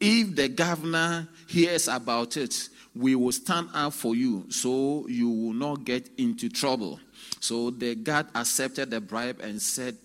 [0.00, 5.52] If the governor hears about it, we will stand up for you so you will
[5.52, 7.00] not get into trouble.
[7.40, 9.96] So the guard accepted the bribe and said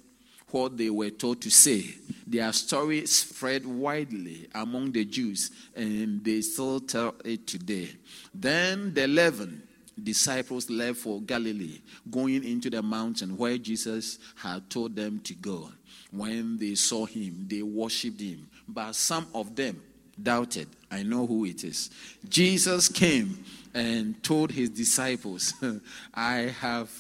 [0.54, 1.96] what they were told to say.
[2.28, 7.90] Their story spread widely among the Jews, and they still tell it today.
[8.34, 9.64] Then the eleven
[10.02, 15.70] disciples left for Galilee, going into the mountain where Jesus had told them to go.
[16.12, 19.82] When they saw him, they worshipped him but some of them
[20.22, 20.68] doubted.
[20.92, 21.90] I know who it is.
[22.28, 23.44] Jesus came
[23.74, 25.54] and told his disciples,
[26.14, 26.92] I have,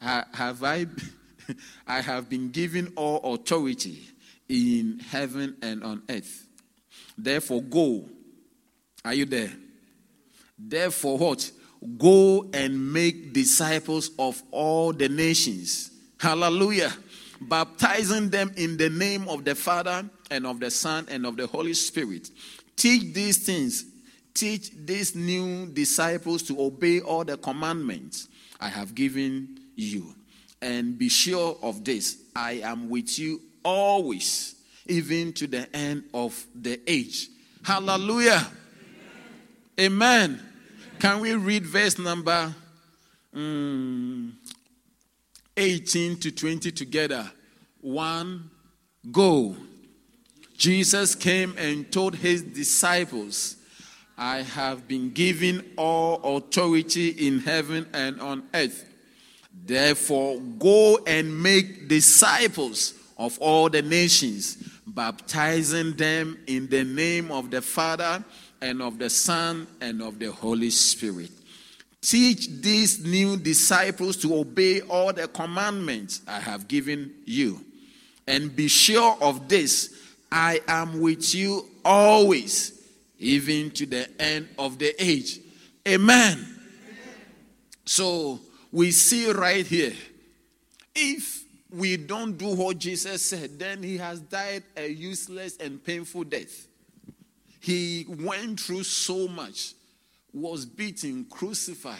[0.00, 0.86] have I,
[1.86, 4.00] I have been given all authority
[4.48, 6.46] in heaven and on earth.
[7.16, 8.08] Therefore, go.
[9.04, 9.52] Are you there?
[10.58, 11.50] Therefore, what?
[11.98, 15.90] Go and make disciples of all the nations.
[16.20, 16.92] Hallelujah.
[17.40, 21.46] Baptizing them in the name of the Father and of the Son and of the
[21.46, 22.30] Holy Spirit.
[22.76, 23.84] Teach these things.
[24.34, 28.28] Teach these new disciples to obey all the commandments
[28.60, 30.14] I have given you.
[30.62, 34.54] And be sure of this I am with you always,
[34.86, 37.28] even to the end of the age.
[37.62, 38.46] Hallelujah.
[39.78, 40.40] Amen.
[40.40, 40.40] Amen.
[40.98, 42.54] Can we read verse number
[43.34, 44.38] um,
[45.56, 47.30] 18 to 20 together?
[47.80, 48.50] One,
[49.10, 49.56] go.
[50.56, 53.56] Jesus came and told his disciples,
[54.16, 58.91] I have been given all authority in heaven and on earth.
[59.64, 64.56] Therefore, go and make disciples of all the nations,
[64.86, 68.24] baptizing them in the name of the Father
[68.60, 71.30] and of the Son and of the Holy Spirit.
[72.00, 77.64] Teach these new disciples to obey all the commandments I have given you.
[78.26, 79.96] And be sure of this
[80.30, 82.82] I am with you always,
[83.18, 85.38] even to the end of the age.
[85.86, 86.38] Amen.
[86.38, 86.56] Amen.
[87.84, 88.40] So
[88.72, 89.92] we see right here
[90.94, 96.24] if we don't do what Jesus said, then he has died a useless and painful
[96.24, 96.66] death.
[97.60, 99.74] He went through so much,
[100.32, 101.98] was beaten, crucified.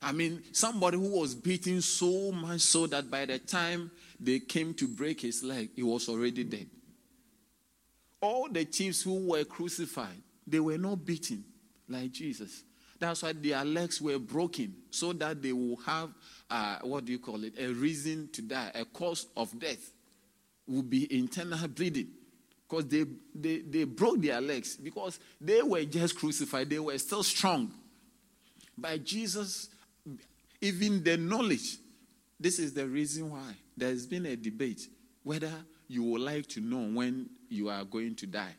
[0.00, 3.90] I mean, somebody who was beaten so much so that by the time
[4.20, 6.66] they came to break his leg, he was already dead.
[8.20, 11.44] All the chiefs who were crucified, they were not beaten
[11.88, 12.62] like Jesus.
[12.98, 16.10] That's why their legs were broken, so that they will have,
[16.50, 19.92] uh, what do you call it, a reason to die, a cause of death
[20.66, 22.08] will be internal bleeding.
[22.68, 27.22] Because they, they, they broke their legs because they were just crucified, they were still
[27.22, 27.70] strong.
[28.76, 29.68] By Jesus,
[30.60, 31.76] even the knowledge,
[32.40, 34.88] this is the reason why there's been a debate
[35.22, 35.52] whether
[35.88, 38.54] you would like to know when you are going to die.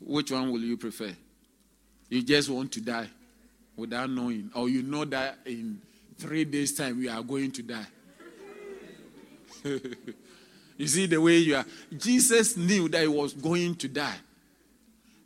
[0.00, 1.14] Which one will you prefer?
[2.08, 3.08] You just want to die
[3.76, 5.80] without knowing, or you know that in
[6.16, 7.86] three days' time you are going to die.
[10.76, 11.64] you see the way you are.
[11.96, 14.16] Jesus knew that he was going to die.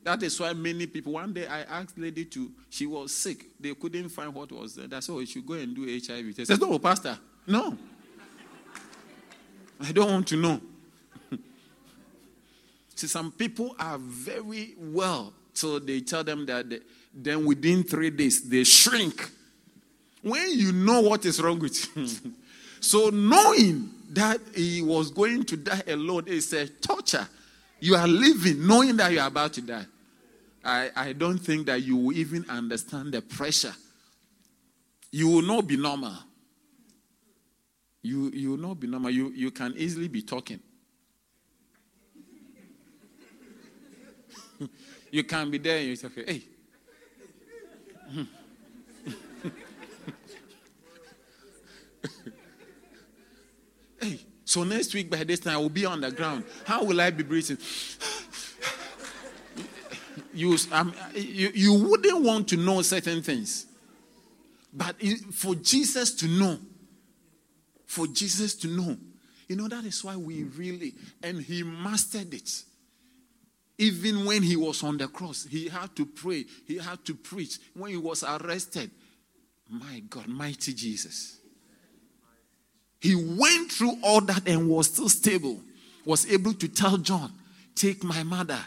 [0.04, 1.12] That is why many people.
[1.12, 2.50] One day I asked lady to.
[2.70, 3.44] She was sick.
[3.60, 4.86] They couldn't find what was there.
[4.86, 6.48] That's why oh, you should go and do HIV test.
[6.48, 7.18] Says no, pastor.
[7.46, 7.76] No.
[9.80, 10.60] I don't want to know.
[12.98, 16.80] See, some people are very well, so they tell them that they,
[17.14, 19.30] then within three days they shrink.
[20.20, 22.08] When you know what is wrong with you,
[22.80, 27.28] so knowing that he was going to die alone is a torture.
[27.78, 29.86] You are living knowing that you are about to die.
[30.64, 33.76] I, I don't think that you will even understand the pressure.
[35.12, 36.16] You will not be normal.
[38.02, 39.12] You, you will not be normal.
[39.12, 40.58] You, you can easily be talking.
[45.10, 46.42] You can't be there you say, hey.
[54.00, 56.44] hey, so next week by this time I will be on the ground.
[56.64, 57.58] How will I be breathing?
[60.34, 63.66] you, um, you, you wouldn't want to know certain things.
[64.72, 64.96] But
[65.32, 66.58] for Jesus to know,
[67.86, 68.96] for Jesus to know,
[69.48, 72.64] you know, that is why we really, and he mastered it.
[73.78, 77.58] Even when he was on the cross, he had to pray, he had to preach.
[77.74, 78.90] When he was arrested,
[79.70, 81.36] my God, mighty Jesus.
[83.00, 85.60] He went through all that and was still stable,
[86.04, 87.32] was able to tell John,
[87.76, 88.58] Take my mother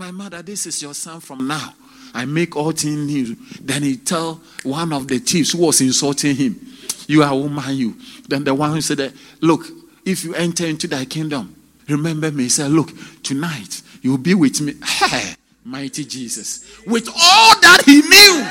[0.00, 1.74] my mother, this is your son from now.
[2.14, 3.36] I make all things new.
[3.60, 6.58] Then he tell one of the thieves who was insulting him,
[7.06, 7.96] You are a woman, you.
[8.26, 9.66] Then the one who said Look,
[10.06, 11.54] if you enter into thy kingdom,
[11.86, 12.44] remember me.
[12.44, 12.90] He said, Look,
[13.22, 14.74] tonight you will be with me.
[14.84, 15.34] Hey,
[15.64, 16.64] mighty Jesus.
[16.86, 18.46] With all that he knew.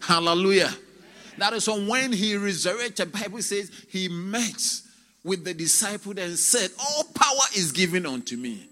[0.00, 0.70] Hallelujah.
[1.38, 4.80] That is when he resurrected, Bible says he met
[5.24, 8.68] with the disciple and said, All power is given unto me.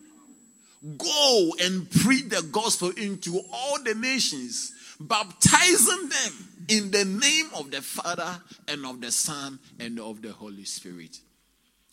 [0.96, 7.70] Go and preach the gospel into all the nations, baptizing them in the name of
[7.70, 11.18] the Father and of the Son and of the Holy Spirit.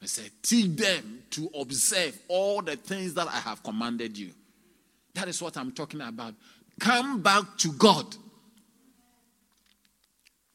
[0.02, 4.32] I said, Teach them to observe all the things that I have commanded you.
[5.14, 6.36] That is what I'm talking about.
[6.80, 8.16] Come back to God.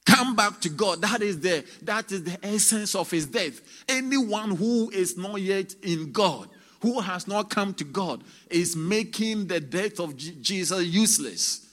[0.07, 1.01] Come back to God.
[1.03, 3.61] That is the that is the essence of his death.
[3.89, 6.49] Anyone who is not yet in God,
[6.81, 11.69] who has not come to God, is making the death of Jesus useless.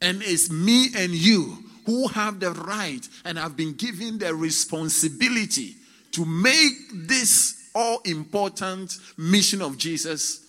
[0.00, 5.76] And it's me and you who have the right and have been given the responsibility
[6.12, 10.46] to make this all important mission of Jesus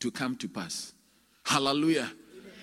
[0.00, 0.92] to come to pass.
[1.44, 2.10] Hallelujah.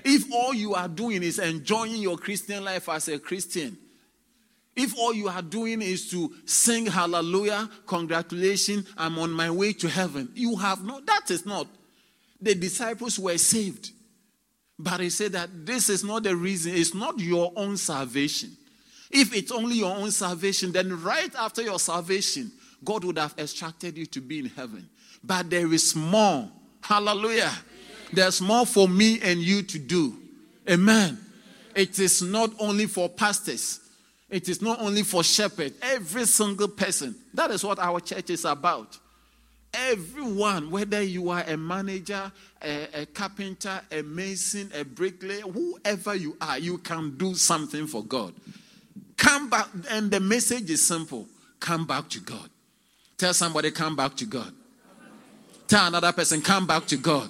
[0.03, 3.77] If all you are doing is enjoying your Christian life as a Christian,
[4.75, 9.89] if all you are doing is to sing hallelujah, congratulations, I'm on my way to
[9.89, 11.67] heaven, you have not, that is not.
[12.41, 13.91] The disciples were saved.
[14.79, 18.57] But he said that this is not the reason, it's not your own salvation.
[19.11, 22.51] If it's only your own salvation, then right after your salvation,
[22.83, 24.89] God would have extracted you to be in heaven.
[25.23, 26.49] But there is more.
[26.81, 27.51] Hallelujah.
[28.13, 30.17] There's more for me and you to do.
[30.69, 31.19] Amen.
[31.75, 33.79] It is not only for pastors,
[34.29, 35.75] it is not only for shepherds.
[35.81, 37.15] Every single person.
[37.33, 38.97] That is what our church is about.
[39.73, 42.31] Everyone, whether you are a manager,
[42.61, 48.03] a, a, carpenter, a mason, a bricklayer, whoever you are, you can do something for
[48.03, 48.33] God.
[49.21, 51.27] Come back, and the message is simple
[51.59, 52.49] come back to God.
[53.19, 54.51] Tell somebody, come back to God.
[55.67, 57.29] Tell another person, come back to God.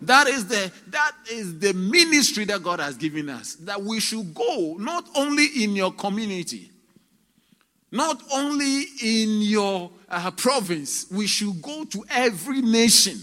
[0.00, 3.56] That is the that is the ministry that God has given us.
[3.56, 6.70] That we should go not only in your community,
[7.92, 13.18] Not only in your uh, province, we should go to every nation.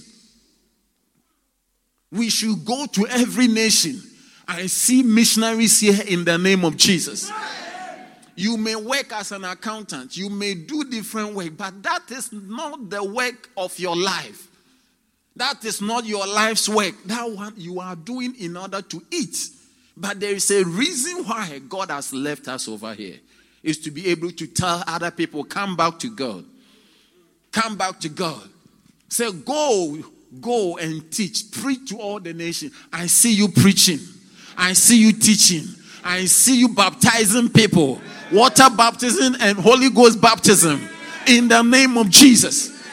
[2.12, 4.02] We should go to every nation.
[4.48, 7.32] I see missionaries here in the name of Jesus.
[8.36, 12.90] You may work as an accountant, you may do different work, but that is not
[12.90, 14.48] the work of your life.
[15.36, 16.96] That is not your life's work.
[17.06, 19.38] That one you are doing in order to eat.
[19.96, 23.18] But there is a reason why God has left us over here
[23.62, 26.46] is to be able to tell other people, come back to God.
[27.52, 28.50] Come back to God.
[29.10, 29.98] Say, go,
[30.42, 31.52] go and teach.
[31.52, 32.72] Preach to all the nation.
[32.92, 34.00] I see you preaching.
[34.58, 35.64] I see you teaching.
[36.04, 38.02] I see you baptizing people.
[38.34, 40.90] Water baptism and Holy Ghost baptism.
[41.28, 42.84] In the name of Jesus.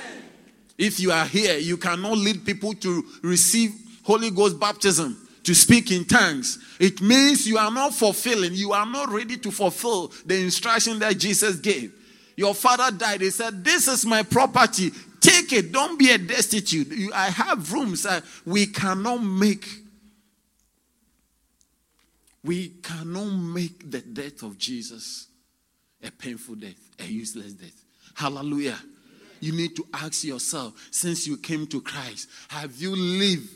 [0.77, 3.73] If you are here, you cannot lead people to receive
[4.03, 6.59] Holy Ghost baptism to speak in tongues.
[6.79, 11.17] It means you are not fulfilling, you are not ready to fulfill the instruction that
[11.17, 11.95] Jesus gave.
[12.37, 13.23] Your father died.
[13.23, 14.91] He said, This is my property.
[15.21, 15.73] Take it.
[15.73, 17.13] Don't be a destitute.
[17.15, 18.07] I have rooms.
[18.45, 19.67] We cannot make.
[22.45, 25.29] We cannot make the death of Jesus
[26.03, 27.85] a painful death, a useless death.
[28.15, 28.79] Hallelujah.
[29.41, 33.49] You need to ask yourself since you came to Christ, have you lived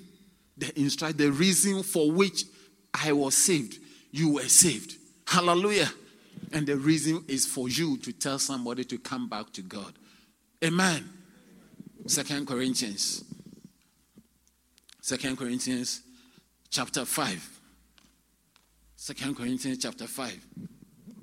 [0.57, 2.45] the instruct, the reason for which
[2.92, 3.78] I was saved,
[4.11, 4.97] you were saved.
[5.26, 5.90] Hallelujah.
[6.53, 9.92] And the reason is for you to tell somebody to come back to God.
[10.64, 11.09] Amen.
[12.07, 13.24] Second Corinthians.
[15.01, 16.03] Second Corinthians
[16.70, 17.61] chapter 5.
[18.97, 20.47] Second Corinthians chapter 5.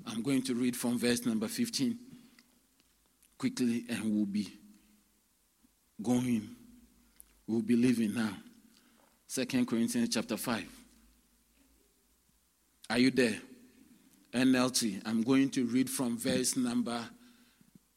[0.06, 1.98] I'm going to read from verse number 15
[3.38, 4.48] quickly and we'll be
[6.02, 6.48] going.
[7.46, 8.36] We'll be leaving now.
[9.26, 10.64] Second Corinthians chapter 5.
[12.90, 13.40] Are you there?
[14.32, 15.02] NLT.
[15.04, 17.04] I'm going to read from verse number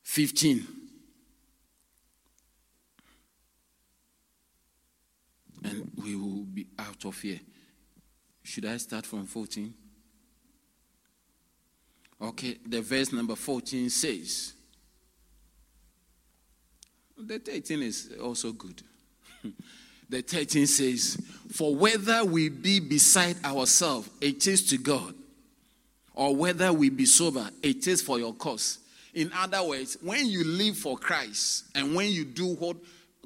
[0.04, 0.66] 15.
[5.64, 7.40] And we will be out of here.
[8.44, 9.74] Should I start from 14?
[12.22, 14.54] Okay, the verse number 14 says,
[17.18, 18.82] the 13 is also good.
[20.10, 21.18] the 13 says,
[21.52, 25.14] For whether we be beside ourselves, it is to God,
[26.14, 28.80] or whether we be sober, it is for your cause.
[29.14, 32.78] In other words, when you live for Christ and when you do what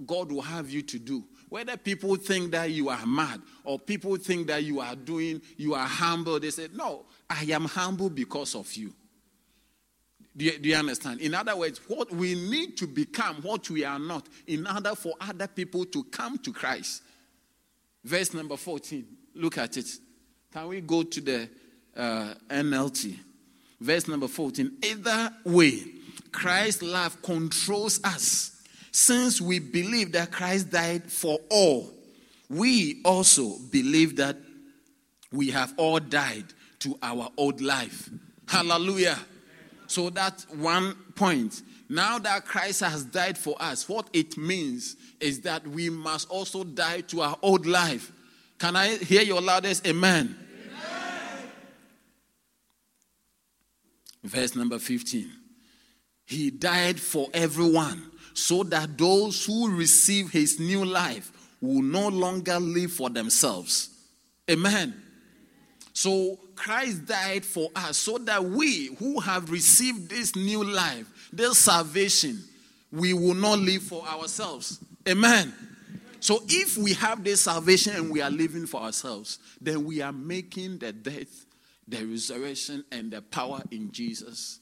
[0.05, 4.15] God will have you to do, whether people think that you are mad or people
[4.17, 8.55] think that you are doing, you are humble, they say, No, I am humble because
[8.55, 8.93] of you.
[10.36, 11.21] Do you, do you, understand?
[11.21, 15.13] In other words, what we need to become, what we are not, in order for
[15.19, 17.03] other people to come to Christ.
[18.03, 19.05] Verse number 14.
[19.36, 19.88] Look at it.
[20.53, 21.49] Can we go to the
[21.95, 23.17] uh, NLT?
[23.82, 24.77] Verse number 14.
[24.84, 25.84] Either way,
[26.32, 28.61] Christ's love controls us.
[28.91, 31.91] Since we believe that Christ died for all,
[32.49, 34.38] we also believe that
[35.32, 36.45] we have all died
[36.80, 38.09] to our old life.
[38.47, 39.19] Hallelujah.
[39.88, 41.61] So that's one point.
[41.89, 46.63] Now that Christ has died for us, what it means is that we must also
[46.63, 48.11] die to our old life.
[48.59, 50.38] Can I hear your loudest amen?
[50.67, 51.51] amen?
[54.23, 55.32] Verse number 15.
[56.25, 62.59] He died for everyone so that those who receive his new life will no longer
[62.59, 63.89] live for themselves.
[64.49, 64.93] Amen.
[65.93, 71.57] So Christ died for us so that we who have received this new life, this
[71.57, 72.43] salvation,
[72.91, 74.78] we will not live for ourselves.
[75.07, 75.53] Amen.
[76.20, 80.12] So if we have this salvation and we are living for ourselves, then we are
[80.12, 81.45] making the death,
[81.88, 84.60] the resurrection, and the power in Jesus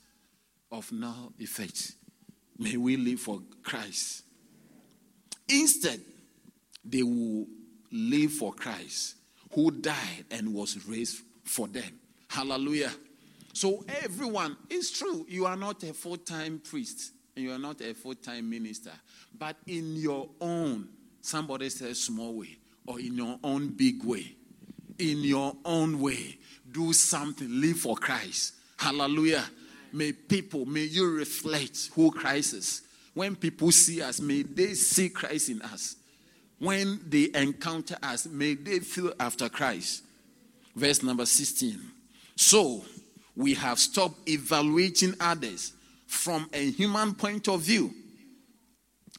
[0.71, 1.93] of no effect.
[2.59, 4.23] May we live for Christ.
[5.49, 6.01] Instead,
[6.85, 7.47] they will
[7.91, 9.15] live for Christ,
[9.53, 11.99] who died and was raised for them.
[12.27, 12.91] Hallelujah.
[13.53, 17.81] So, everyone, it's true, you are not a full time priest and you are not
[17.81, 18.91] a full time minister,
[19.37, 20.89] but in your own,
[21.21, 24.35] somebody says small way, or in your own big way,
[24.99, 26.37] in your own way,
[26.71, 28.53] do something, live for Christ.
[28.77, 29.45] Hallelujah.
[29.93, 32.81] May people, may you reflect who Christ is.
[33.13, 35.95] When people see us, may they see Christ in us.
[36.59, 40.03] When they encounter us, may they feel after Christ
[40.77, 41.79] verse number 16.
[42.35, 42.83] So,
[43.35, 45.73] we have stopped evaluating others
[46.05, 47.93] from a human point of view.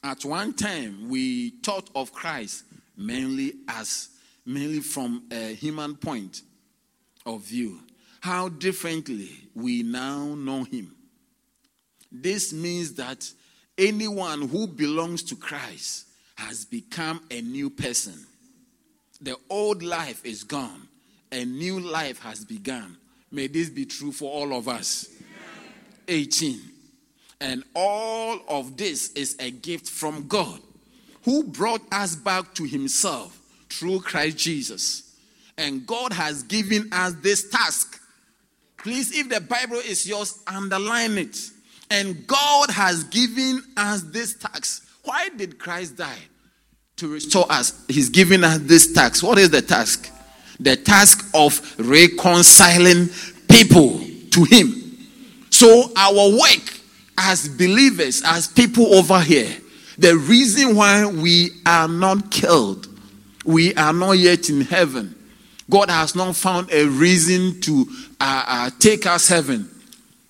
[0.03, 2.63] At one time, we thought of Christ
[2.97, 4.09] mainly as
[4.45, 6.41] mainly from a human point
[7.25, 7.79] of view.
[8.21, 10.95] How differently we now know him.
[12.11, 13.29] This means that
[13.77, 18.25] anyone who belongs to Christ has become a new person.
[19.21, 20.88] The old life is gone,
[21.31, 22.97] a new life has begun.
[23.31, 25.07] May this be true for all of us.
[26.07, 26.59] 18.
[27.41, 30.59] And all of this is a gift from God,
[31.23, 35.15] who brought us back to Himself through Christ Jesus.
[35.57, 38.01] And God has given us this task.
[38.77, 41.37] Please, if the Bible is yours, underline it.
[41.91, 44.87] And God has given us this task.
[45.03, 46.19] Why did Christ die?
[46.97, 47.85] To restore us.
[47.87, 49.23] He's given us this task.
[49.23, 50.11] What is the task?
[50.59, 53.09] The task of reconciling
[53.47, 53.99] people
[54.31, 55.07] to Him.
[55.49, 56.79] So, our work
[57.17, 59.49] as believers, as people over here,
[59.97, 62.87] the reason why we are not killed,
[63.45, 65.15] we are not yet in heaven,
[65.69, 67.85] God has not found a reason to
[68.19, 69.69] uh, uh, take us heaven.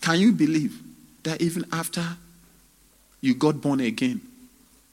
[0.02, 0.82] Can you believe
[1.24, 2.04] that even after
[3.22, 4.20] you got born again,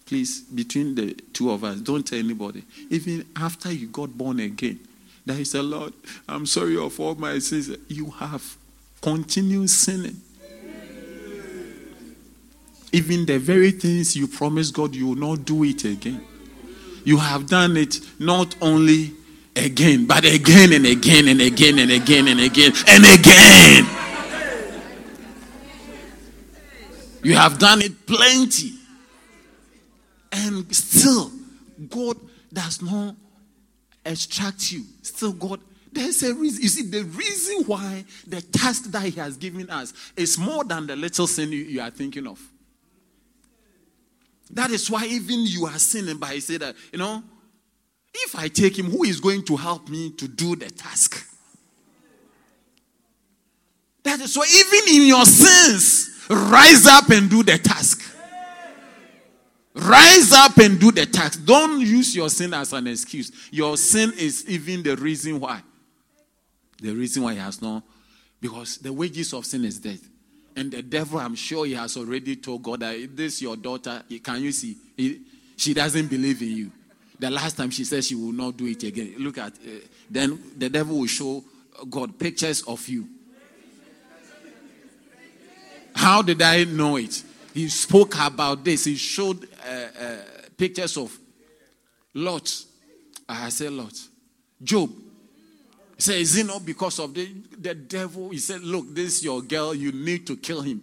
[0.05, 4.79] please, between the two of us, don't tell anybody, even after you got born again,
[5.27, 5.93] that is a Lord,
[6.29, 7.77] I'm sorry of all my sins.
[7.89, 8.57] You have
[9.03, 10.21] continued sinning.
[12.93, 16.25] Even the very things you promised God, you will not do it again.
[17.05, 19.13] You have done it not only
[19.55, 23.87] again, but again and again and again and again and again and again.
[27.23, 28.75] You have done it plenty.
[30.31, 31.33] And still,
[31.89, 32.17] God
[32.53, 33.17] does not
[34.07, 34.85] extract you.
[35.03, 35.61] Still, God,
[35.93, 36.63] there's a reason.
[36.63, 40.87] You see, the reason why the task that He has given us is more than
[40.87, 42.41] the little sin you, you are thinking of.
[44.51, 47.23] That is why even you are sinning by say that, you know,
[48.15, 51.29] if I take him, who is going to help me to do the task?
[54.05, 58.16] That is why even in your sins, rise up and do the task.
[59.77, 61.45] Rise up and do the task.
[61.45, 63.31] Don't use your sin as an excuse.
[63.51, 65.63] Your sin is even the reason why.
[66.81, 67.83] The reason why he has not,
[68.41, 70.01] because the wages of sin is death.
[70.55, 74.03] And the devil, I'm sure he has already told God that this your daughter.
[74.23, 74.77] Can you see?
[74.97, 75.21] He,
[75.57, 76.73] she doesn't believe in you.
[77.19, 79.15] The last time she said she will not do it again.
[79.19, 81.45] Look at, uh, then the devil will show
[81.91, 83.09] God pictures of you.
[85.95, 87.23] How did I know it?
[87.57, 88.85] He spoke about this.
[88.85, 90.17] He showed uh, uh,
[90.59, 91.19] pictures of
[92.13, 92.65] Lot.
[93.27, 93.95] I said Lot.
[94.63, 94.91] Job.
[95.97, 97.27] He said, Is it not because of the,
[97.59, 98.29] the devil?
[98.29, 99.75] He said, Look, this is your girl.
[99.75, 100.83] You need to kill him.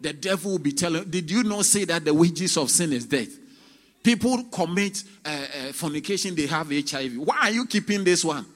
[0.00, 3.04] The devil will be telling, Did you not say that the wages of sin is
[3.04, 3.28] death?
[4.02, 7.18] People commit uh, uh, fornication, they have HIV.
[7.18, 8.46] Why are you keeping this one?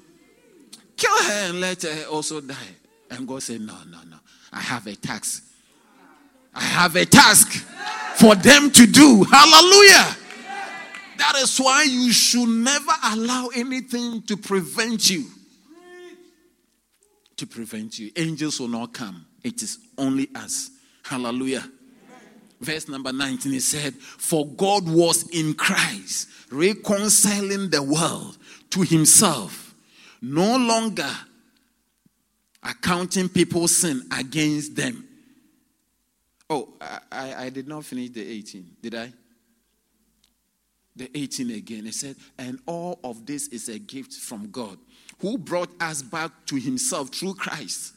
[0.96, 2.56] Kill her and let her also die.
[3.10, 4.16] And God said, No, no, no.
[4.50, 5.50] I have a task.
[6.54, 7.50] I have a task
[8.16, 9.24] for them to do.
[9.24, 10.16] Hallelujah.
[11.18, 15.24] That is why you should never allow anything to prevent you
[17.42, 18.08] to prevent you.
[18.16, 20.70] Angels will not come, it is only us.
[21.02, 21.64] Hallelujah.
[22.60, 28.38] Verse number 19, he said, For God was in Christ, reconciling the world
[28.70, 29.74] to himself,
[30.20, 31.10] no longer
[32.62, 35.04] accounting people's sin against them.
[36.52, 36.68] Oh,
[37.10, 39.10] I, I, did not finish the 18, did I?
[40.94, 41.86] The 18 again.
[41.86, 44.76] He said, And all of this is a gift from God
[45.22, 47.94] who brought us back to himself through Christ.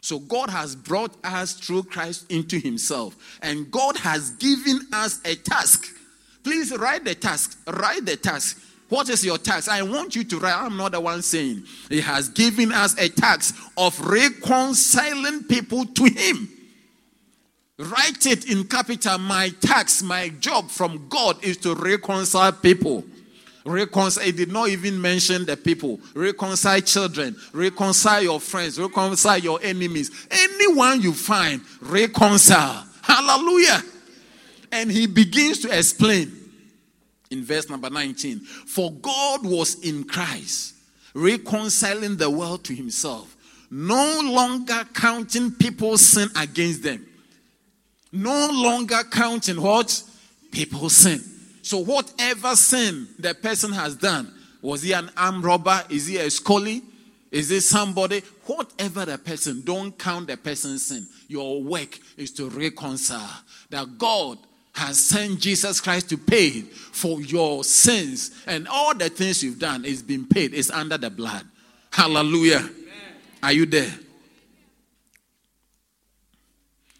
[0.00, 3.14] So God has brought us through Christ into himself.
[3.42, 5.94] And God has given us a task.
[6.44, 7.60] Please write the task.
[7.66, 8.58] Write the task.
[8.88, 9.68] What is your task?
[9.68, 10.56] I want you to write.
[10.56, 11.64] I'm not the one saying.
[11.90, 16.48] He has given us a task of reconciling people to him.
[17.78, 19.18] Write it in capital.
[19.18, 23.04] My tax, my job from God is to reconcile people.
[23.64, 25.98] Reconcile, it did not even mention the people.
[26.14, 30.10] Reconcile children, reconcile your friends, reconcile your enemies.
[30.30, 32.86] Anyone you find, reconcile.
[33.02, 33.82] Hallelujah.
[34.70, 36.32] And he begins to explain
[37.30, 40.74] in verse number 19 For God was in Christ,
[41.14, 43.34] reconciling the world to himself,
[43.70, 47.04] no longer counting people's sin against them.
[48.14, 50.02] No longer counting what?
[50.52, 51.20] People's sin.
[51.62, 55.82] So, whatever sin the person has done, was he an armed robber?
[55.90, 56.82] Is he a scully?
[57.32, 58.22] Is it somebody?
[58.46, 61.06] Whatever the person, don't count the person's sin.
[61.26, 63.42] Your work is to reconcile.
[63.70, 64.38] That God
[64.74, 69.84] has sent Jesus Christ to pay for your sins and all the things you've done
[69.84, 70.54] is been paid.
[70.54, 71.44] It's under the blood.
[71.90, 72.68] Hallelujah.
[73.42, 73.92] Are you there?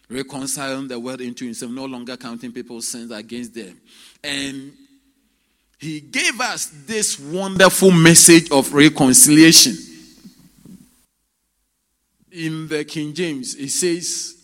[0.09, 3.79] Reconciling the world into himself, no longer counting people's sins against them.
[4.23, 4.73] And
[5.77, 9.75] he gave us this wonderful message of reconciliation.
[12.31, 14.35] In the King James, it says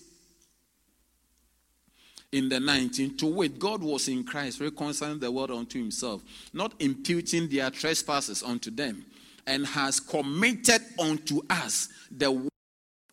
[2.31, 6.21] in the 19, to wait, God was in Christ, reconciling the world unto himself,
[6.53, 9.05] not imputing their trespasses unto them,
[9.45, 12.49] and has committed unto us the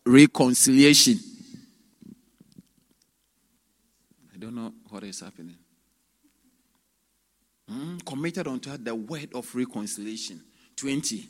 [0.05, 1.19] reconciliation.
[4.28, 5.57] I don't know what is happening.
[7.69, 10.41] Mm, committed unto us the word of reconciliation.
[10.75, 11.27] 20.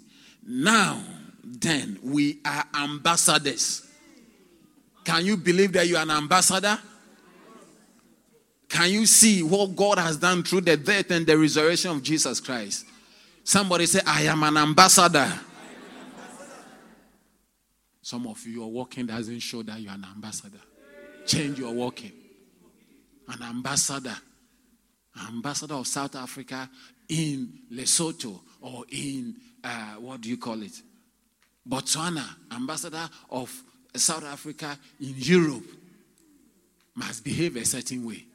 [0.47, 1.01] Now,
[1.43, 3.87] then, we are ambassadors.
[5.03, 6.77] Can you believe that you are an ambassador?
[8.69, 12.39] Can you see what God has done through the death and the resurrection of Jesus
[12.39, 12.85] Christ?
[13.43, 15.31] Somebody say, I am an ambassador.
[18.01, 20.61] Some of you, your walking doesn't show that you're an ambassador.
[21.25, 22.11] Change your walking.
[23.29, 24.15] An ambassador
[25.27, 26.69] ambassador of South Africa
[27.07, 30.81] in Lesotho or in, uh, what do you call it?
[31.67, 33.63] Botswana, ambassador of
[33.95, 35.65] South Africa in Europe,
[36.95, 38.25] must behave a certain way.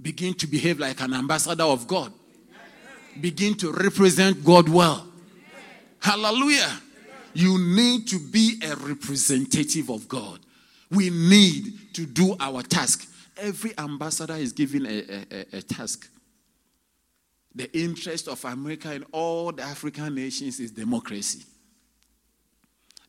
[0.00, 2.12] Begin to behave like an ambassador of God.
[3.20, 5.06] Begin to represent God well.
[6.00, 6.80] Hallelujah.
[7.32, 10.40] You need to be a representative of God.
[10.90, 16.08] We need to do our task every ambassador is given a, a, a, task.
[17.54, 21.44] The interest of America and all the African nations is democracy.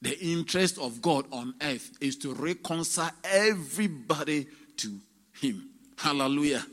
[0.01, 4.47] The interest of God on earth is to reconcile everybody
[4.78, 4.99] to
[5.41, 5.69] Him.
[5.97, 6.65] Hallelujah.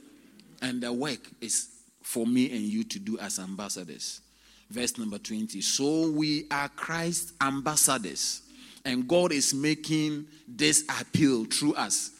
[0.60, 1.68] And the work is
[2.02, 4.20] for me and you to do as ambassadors.
[4.68, 5.60] Verse number 20.
[5.60, 8.42] So we are Christ's ambassadors,
[8.84, 12.10] and God is making this appeal through us.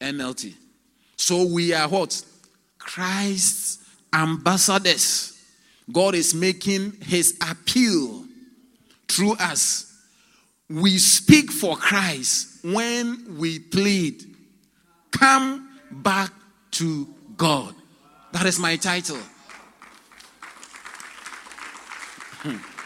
[0.00, 0.54] NLT.
[1.16, 2.22] So we are what?
[2.78, 3.78] Christ's
[4.12, 5.34] ambassadors.
[5.90, 8.24] God is making his appeal
[9.08, 9.84] through us.
[10.68, 14.24] We speak for Christ when we plead,
[15.10, 16.30] Come back
[16.72, 17.74] to God.
[18.32, 19.18] That is my title.
[22.40, 22.77] Hmm.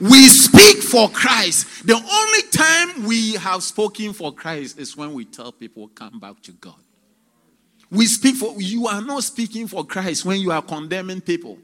[0.00, 1.86] We speak for Christ.
[1.86, 6.42] The only time we have spoken for Christ is when we tell people, come back
[6.42, 6.74] to God.
[7.90, 11.58] We speak for, you are not speaking for Christ when you are condemning people.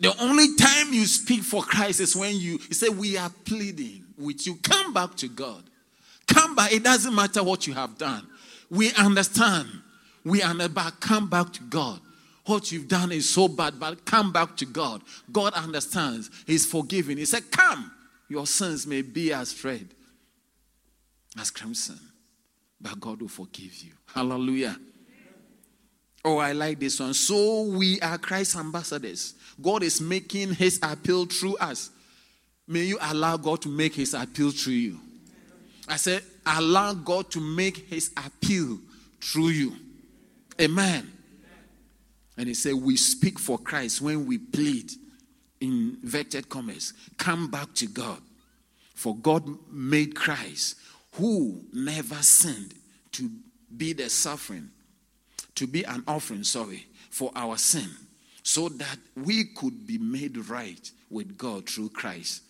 [0.00, 4.04] The only time you speak for Christ is when you, you say, We are pleading
[4.16, 4.56] with you.
[4.56, 5.64] Come back to God.
[6.26, 6.72] Come back.
[6.72, 8.26] It doesn't matter what you have done.
[8.70, 9.68] We understand.
[10.24, 12.00] We understand, but come back to God.
[12.48, 15.02] What you've done is so bad, but come back to God.
[15.30, 16.30] God understands.
[16.46, 17.18] He's forgiving.
[17.18, 17.92] He said, Come,
[18.26, 19.86] your sins may be as red
[21.38, 22.00] as crimson,
[22.80, 23.92] but God will forgive you.
[24.14, 24.78] Hallelujah.
[26.24, 27.12] Oh, I like this one.
[27.12, 29.34] So we are Christ's ambassadors.
[29.60, 31.90] God is making his appeal through us.
[32.66, 35.00] May you allow God to make his appeal through you.
[35.86, 38.78] I said, allow God to make his appeal
[39.20, 39.76] through you.
[40.58, 41.12] Amen.
[42.38, 44.92] And he said, We speak for Christ when we plead,
[45.60, 48.22] in inverted commas, come back to God.
[48.94, 50.76] For God made Christ,
[51.14, 52.74] who never sinned,
[53.12, 53.28] to
[53.76, 54.70] be the suffering,
[55.56, 57.88] to be an offering, sorry, for our sin,
[58.44, 62.42] so that we could be made right with God through Christ.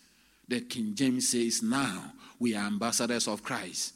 [0.49, 3.95] The King James says, Now we are ambassadors of Christ,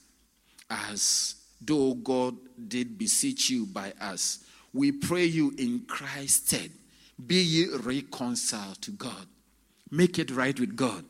[0.70, 2.36] as though God
[2.68, 6.70] did beseech you by us we pray you in Christ's stead,
[7.25, 9.27] be ye reconciled to God.
[9.91, 11.05] Make it right with God.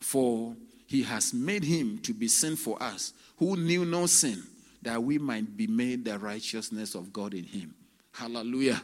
[0.00, 0.54] For
[0.86, 4.42] he has made him to be sin for us, who knew no sin,
[4.82, 7.74] that we might be made the righteousness of God in him.
[8.12, 8.80] Hallelujah.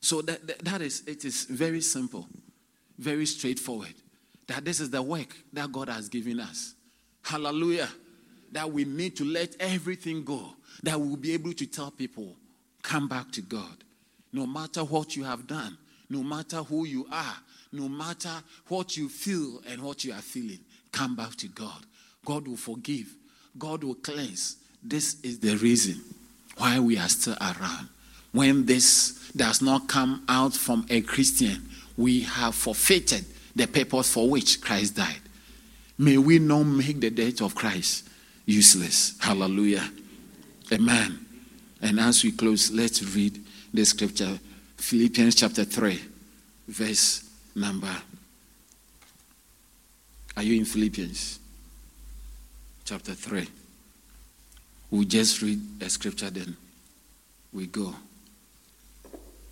[0.00, 2.26] So that, that, that is it is very simple,
[2.98, 3.94] very straightforward.
[4.48, 6.74] That this is the work that God has given us.
[7.22, 7.88] Hallelujah.
[8.50, 10.54] That we need to let everything go.
[10.82, 12.36] That we'll be able to tell people
[12.82, 13.84] Come back to God.
[14.32, 15.76] No matter what you have done,
[16.08, 17.36] no matter who you are,
[17.72, 18.32] no matter
[18.68, 20.58] what you feel and what you are feeling,
[20.90, 21.86] come back to God.
[22.24, 23.06] God will forgive,
[23.58, 24.56] God will cleanse.
[24.82, 26.00] This is the reason
[26.56, 27.88] why we are still around.
[28.32, 33.24] When this does not come out from a Christian, we have forfeited
[33.54, 35.20] the purpose for which Christ died.
[35.98, 38.08] May we not make the death of Christ
[38.46, 39.14] useless.
[39.20, 39.88] Hallelujah.
[40.72, 41.21] Amen.
[41.82, 43.38] And as we close, let's read
[43.74, 44.38] the scripture
[44.76, 46.00] Philippians chapter 3,
[46.68, 47.94] verse number.
[50.36, 51.40] Are you in Philippians?
[52.84, 53.48] chapter 3.
[54.90, 56.56] We just read a scripture, then
[57.52, 57.94] we go.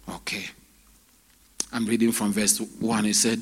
[0.09, 0.45] Okay.
[1.73, 3.07] I'm reading from verse 1.
[3.07, 3.41] It said,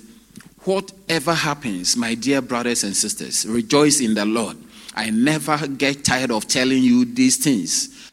[0.64, 4.56] Whatever happens, my dear brothers and sisters, rejoice in the Lord.
[4.94, 8.12] I never get tired of telling you these things,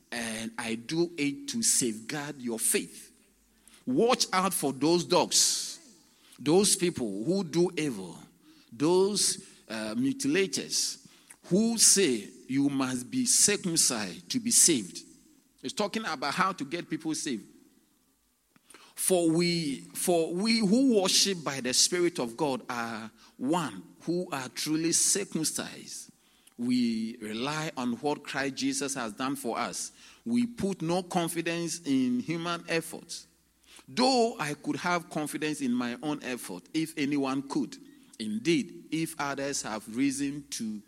[0.57, 3.11] I do it to safeguard your faith.
[3.85, 5.79] Watch out for those dogs,
[6.39, 8.17] those people who do evil,
[8.71, 10.97] those uh, mutilators
[11.47, 14.99] who say you must be circumcised to be saved.
[15.63, 17.45] It's talking about how to get people saved.
[18.95, 24.47] For we, for we who worship by the Spirit of God are one who are
[24.49, 26.11] truly circumcised.
[26.57, 29.91] We rely on what Christ Jesus has done for us.
[30.25, 33.27] We put no confidence in human efforts.
[33.87, 37.77] Though I could have confidence in my own effort, if anyone could.
[38.19, 40.81] Indeed, if others have reason to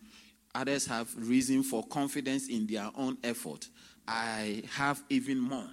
[0.55, 3.67] others have reason for confidence in their own effort,
[4.07, 5.69] I have even more.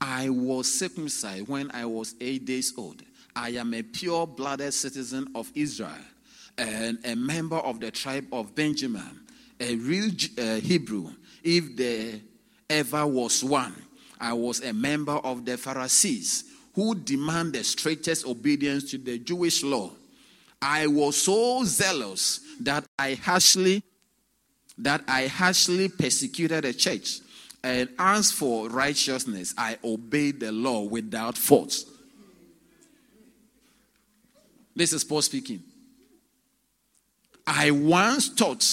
[0.00, 3.02] I was circumcised when I was eight days old.
[3.34, 5.92] I am a pure blooded citizen of Israel
[6.58, 9.20] and a member of the tribe of Benjamin,
[9.58, 11.12] a real uh, Hebrew,
[11.42, 12.20] if there
[12.74, 13.74] ever was one.
[14.20, 16.44] I was a member of the Pharisees
[16.74, 19.90] who demand the strictest obedience to the Jewish law.
[20.60, 23.82] I was so zealous that I harshly
[24.76, 27.20] that I harshly persecuted the church.
[27.62, 31.76] And as for righteousness, I obeyed the law without fault.
[34.74, 35.62] This is Paul speaking.
[37.46, 38.66] I once thought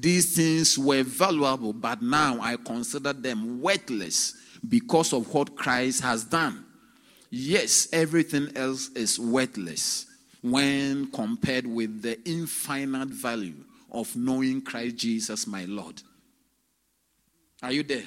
[0.00, 4.34] these things were valuable, but now I consider them worthless
[4.68, 6.64] because of what Christ has done.
[7.30, 10.06] Yes, everything else is worthless
[10.42, 16.00] when compared with the infinite value of knowing Christ Jesus, my Lord.
[17.62, 18.04] Are you there?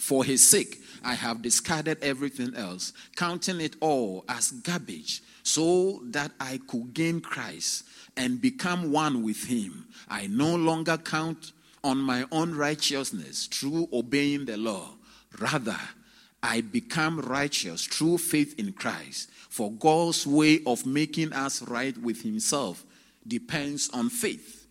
[0.00, 6.32] For his sake, I have discarded everything else, counting it all as garbage, so that
[6.40, 7.84] I could gain Christ
[8.16, 9.86] and become one with him.
[10.08, 11.52] I no longer count
[11.82, 14.90] on my own righteousness through obeying the law.
[15.38, 15.78] Rather,
[16.42, 19.30] I become righteous through faith in Christ.
[19.48, 22.84] For God's way of making us right with himself
[23.26, 24.66] depends on faith.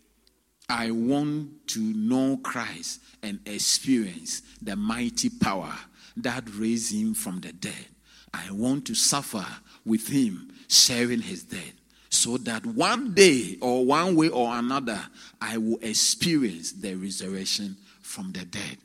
[0.70, 5.74] I want to know Christ and experience the mighty power
[6.18, 7.88] that raised him from the dead.
[8.34, 9.46] I want to suffer
[9.86, 11.74] with him, sharing his death,
[12.14, 15.02] so that one day or one way or another,
[15.42, 18.78] I will experience the resurrection from the dead.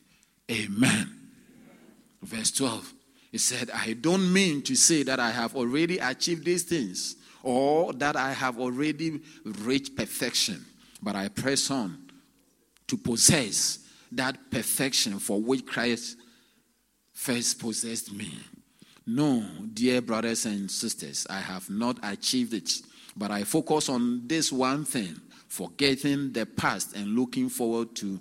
[0.50, 1.14] Amen.
[2.22, 2.94] Verse 12.
[3.30, 7.92] He said, I don't mean to say that I have already achieved these things or
[7.94, 10.64] that I have already reached perfection,
[11.02, 11.98] but I press on
[12.86, 13.80] to possess
[14.12, 16.16] that perfection for which Christ
[17.12, 18.32] first possessed me.
[19.06, 22.70] No, dear brothers and sisters, I have not achieved it,
[23.18, 28.20] but I focus on this one thing forgetting the past and looking forward to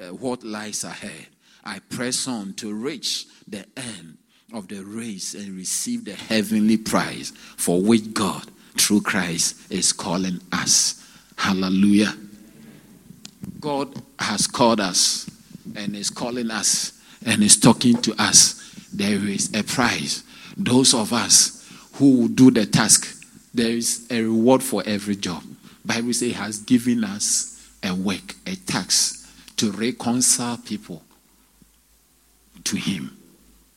[0.00, 1.26] uh, what lies ahead.
[1.64, 4.18] I press on to reach the end
[4.52, 10.40] of the race and receive the heavenly prize for which God, through Christ, is calling
[10.52, 11.04] us.
[11.36, 12.14] Hallelujah.
[13.60, 15.28] God has called us
[15.74, 16.92] and is calling us
[17.24, 18.54] and is talking to us.
[18.92, 20.22] There is a prize.
[20.56, 23.17] Those of us who do the task,
[23.54, 25.42] there is a reward for every job.
[25.84, 31.02] Bible says has given us a work, a task to reconcile people
[32.64, 33.16] to him.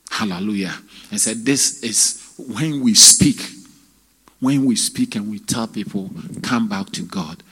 [0.09, 0.75] Hallelujah.
[1.09, 3.41] And said, This is when we speak,
[4.39, 6.11] when we speak and we tell people,
[6.43, 7.43] come back to God,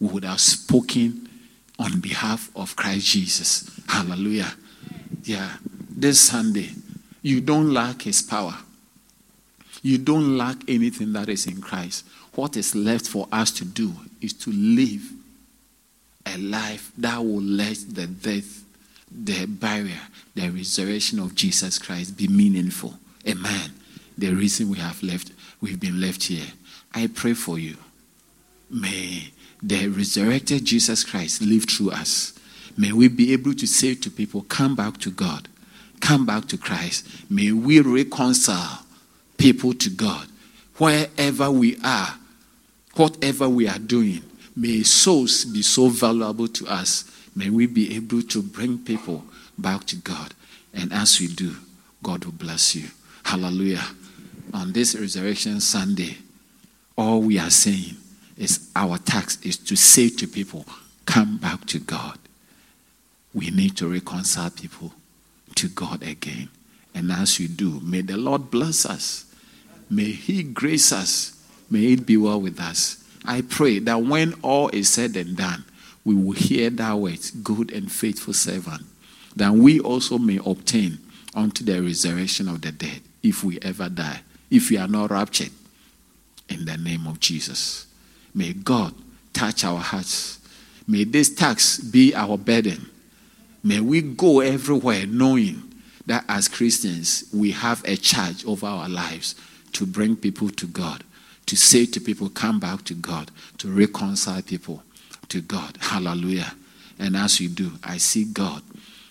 [0.00, 1.28] we would have spoken
[1.78, 3.70] on behalf of Christ Jesus.
[3.88, 4.54] Hallelujah.
[5.24, 5.50] Yeah.
[5.90, 6.70] This Sunday,
[7.22, 8.54] you don't lack his power.
[9.82, 12.04] You don't lack anything that is in Christ.
[12.34, 15.10] What is left for us to do is to live
[16.26, 18.64] a life that will let the death,
[19.10, 20.00] the barrier,
[20.34, 22.94] the resurrection of Jesus Christ be meaningful.
[23.26, 23.72] Amen.
[24.18, 26.46] The reason we have left, we've been left here.
[26.94, 27.76] I pray for you.
[28.70, 29.30] May
[29.62, 32.32] the resurrected Jesus Christ live through us.
[32.76, 35.48] May we be able to say to people, Come back to God,
[36.00, 37.06] come back to Christ.
[37.30, 38.85] May we reconcile
[39.36, 40.28] people to God.
[40.76, 42.14] Wherever we are,
[42.94, 44.22] whatever we are doing,
[44.54, 47.10] may souls be so valuable to us.
[47.34, 49.24] May we be able to bring people
[49.58, 50.34] back to God.
[50.74, 51.56] And as we do,
[52.02, 52.88] God will bless you.
[53.24, 53.84] Hallelujah.
[54.54, 56.18] On this Resurrection Sunday,
[56.96, 57.96] all we are saying
[58.36, 60.64] is our task is to say to people,
[61.04, 62.18] come back to God.
[63.34, 64.92] We need to reconcile people
[65.56, 66.48] to God again.
[66.94, 69.25] And as you do, may the Lord bless us.
[69.88, 71.32] May He grace us.
[71.70, 73.02] May it be well with us.
[73.24, 75.64] I pray that when all is said and done,
[76.04, 78.82] we will hear that word, good and faithful servant,
[79.34, 80.98] that we also may obtain
[81.34, 85.50] unto the resurrection of the dead if we ever die, if we are not raptured.
[86.48, 87.86] In the name of Jesus.
[88.32, 88.94] May God
[89.32, 90.38] touch our hearts.
[90.86, 92.88] May this tax be our burden.
[93.64, 95.74] May we go everywhere knowing
[96.06, 99.34] that as Christians, we have a charge over our lives
[99.76, 101.04] to bring people to God,
[101.46, 104.82] to say to people, come back to God, to reconcile people
[105.28, 105.76] to God.
[105.80, 106.52] Hallelujah.
[106.98, 108.62] And as you do, I see God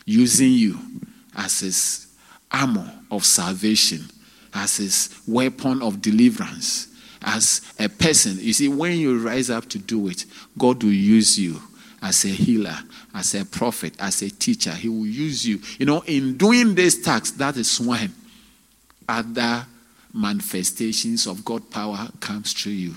[0.05, 0.79] using you
[1.35, 2.07] as his
[2.51, 4.05] armor of salvation,
[4.53, 6.87] as his weapon of deliverance,
[7.21, 8.37] as a person.
[8.39, 10.25] You see, when you rise up to do it,
[10.57, 11.61] God will use you
[12.01, 12.77] as a healer,
[13.13, 14.71] as a prophet, as a teacher.
[14.71, 15.59] He will use you.
[15.77, 18.13] You know, in doing this task, that is when
[19.07, 19.65] other
[20.15, 22.95] manifestations of God power comes through you.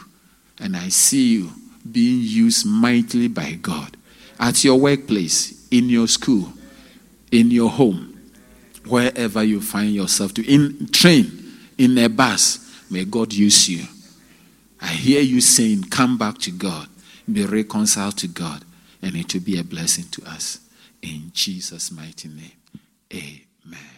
[0.61, 1.51] And I see you
[1.91, 3.97] being used mightily by God
[4.39, 6.53] at your workplace, in your school,
[7.33, 8.19] in your home,
[8.87, 12.65] wherever you find yourself to in train, in a bus.
[12.91, 13.85] May God use you.
[14.81, 16.89] I hear you saying, Come back to God,
[17.31, 18.65] be reconciled to God,
[19.03, 20.61] and it will be a blessing to us.
[21.03, 22.53] In Jesus' mighty name.
[23.13, 23.98] Amen.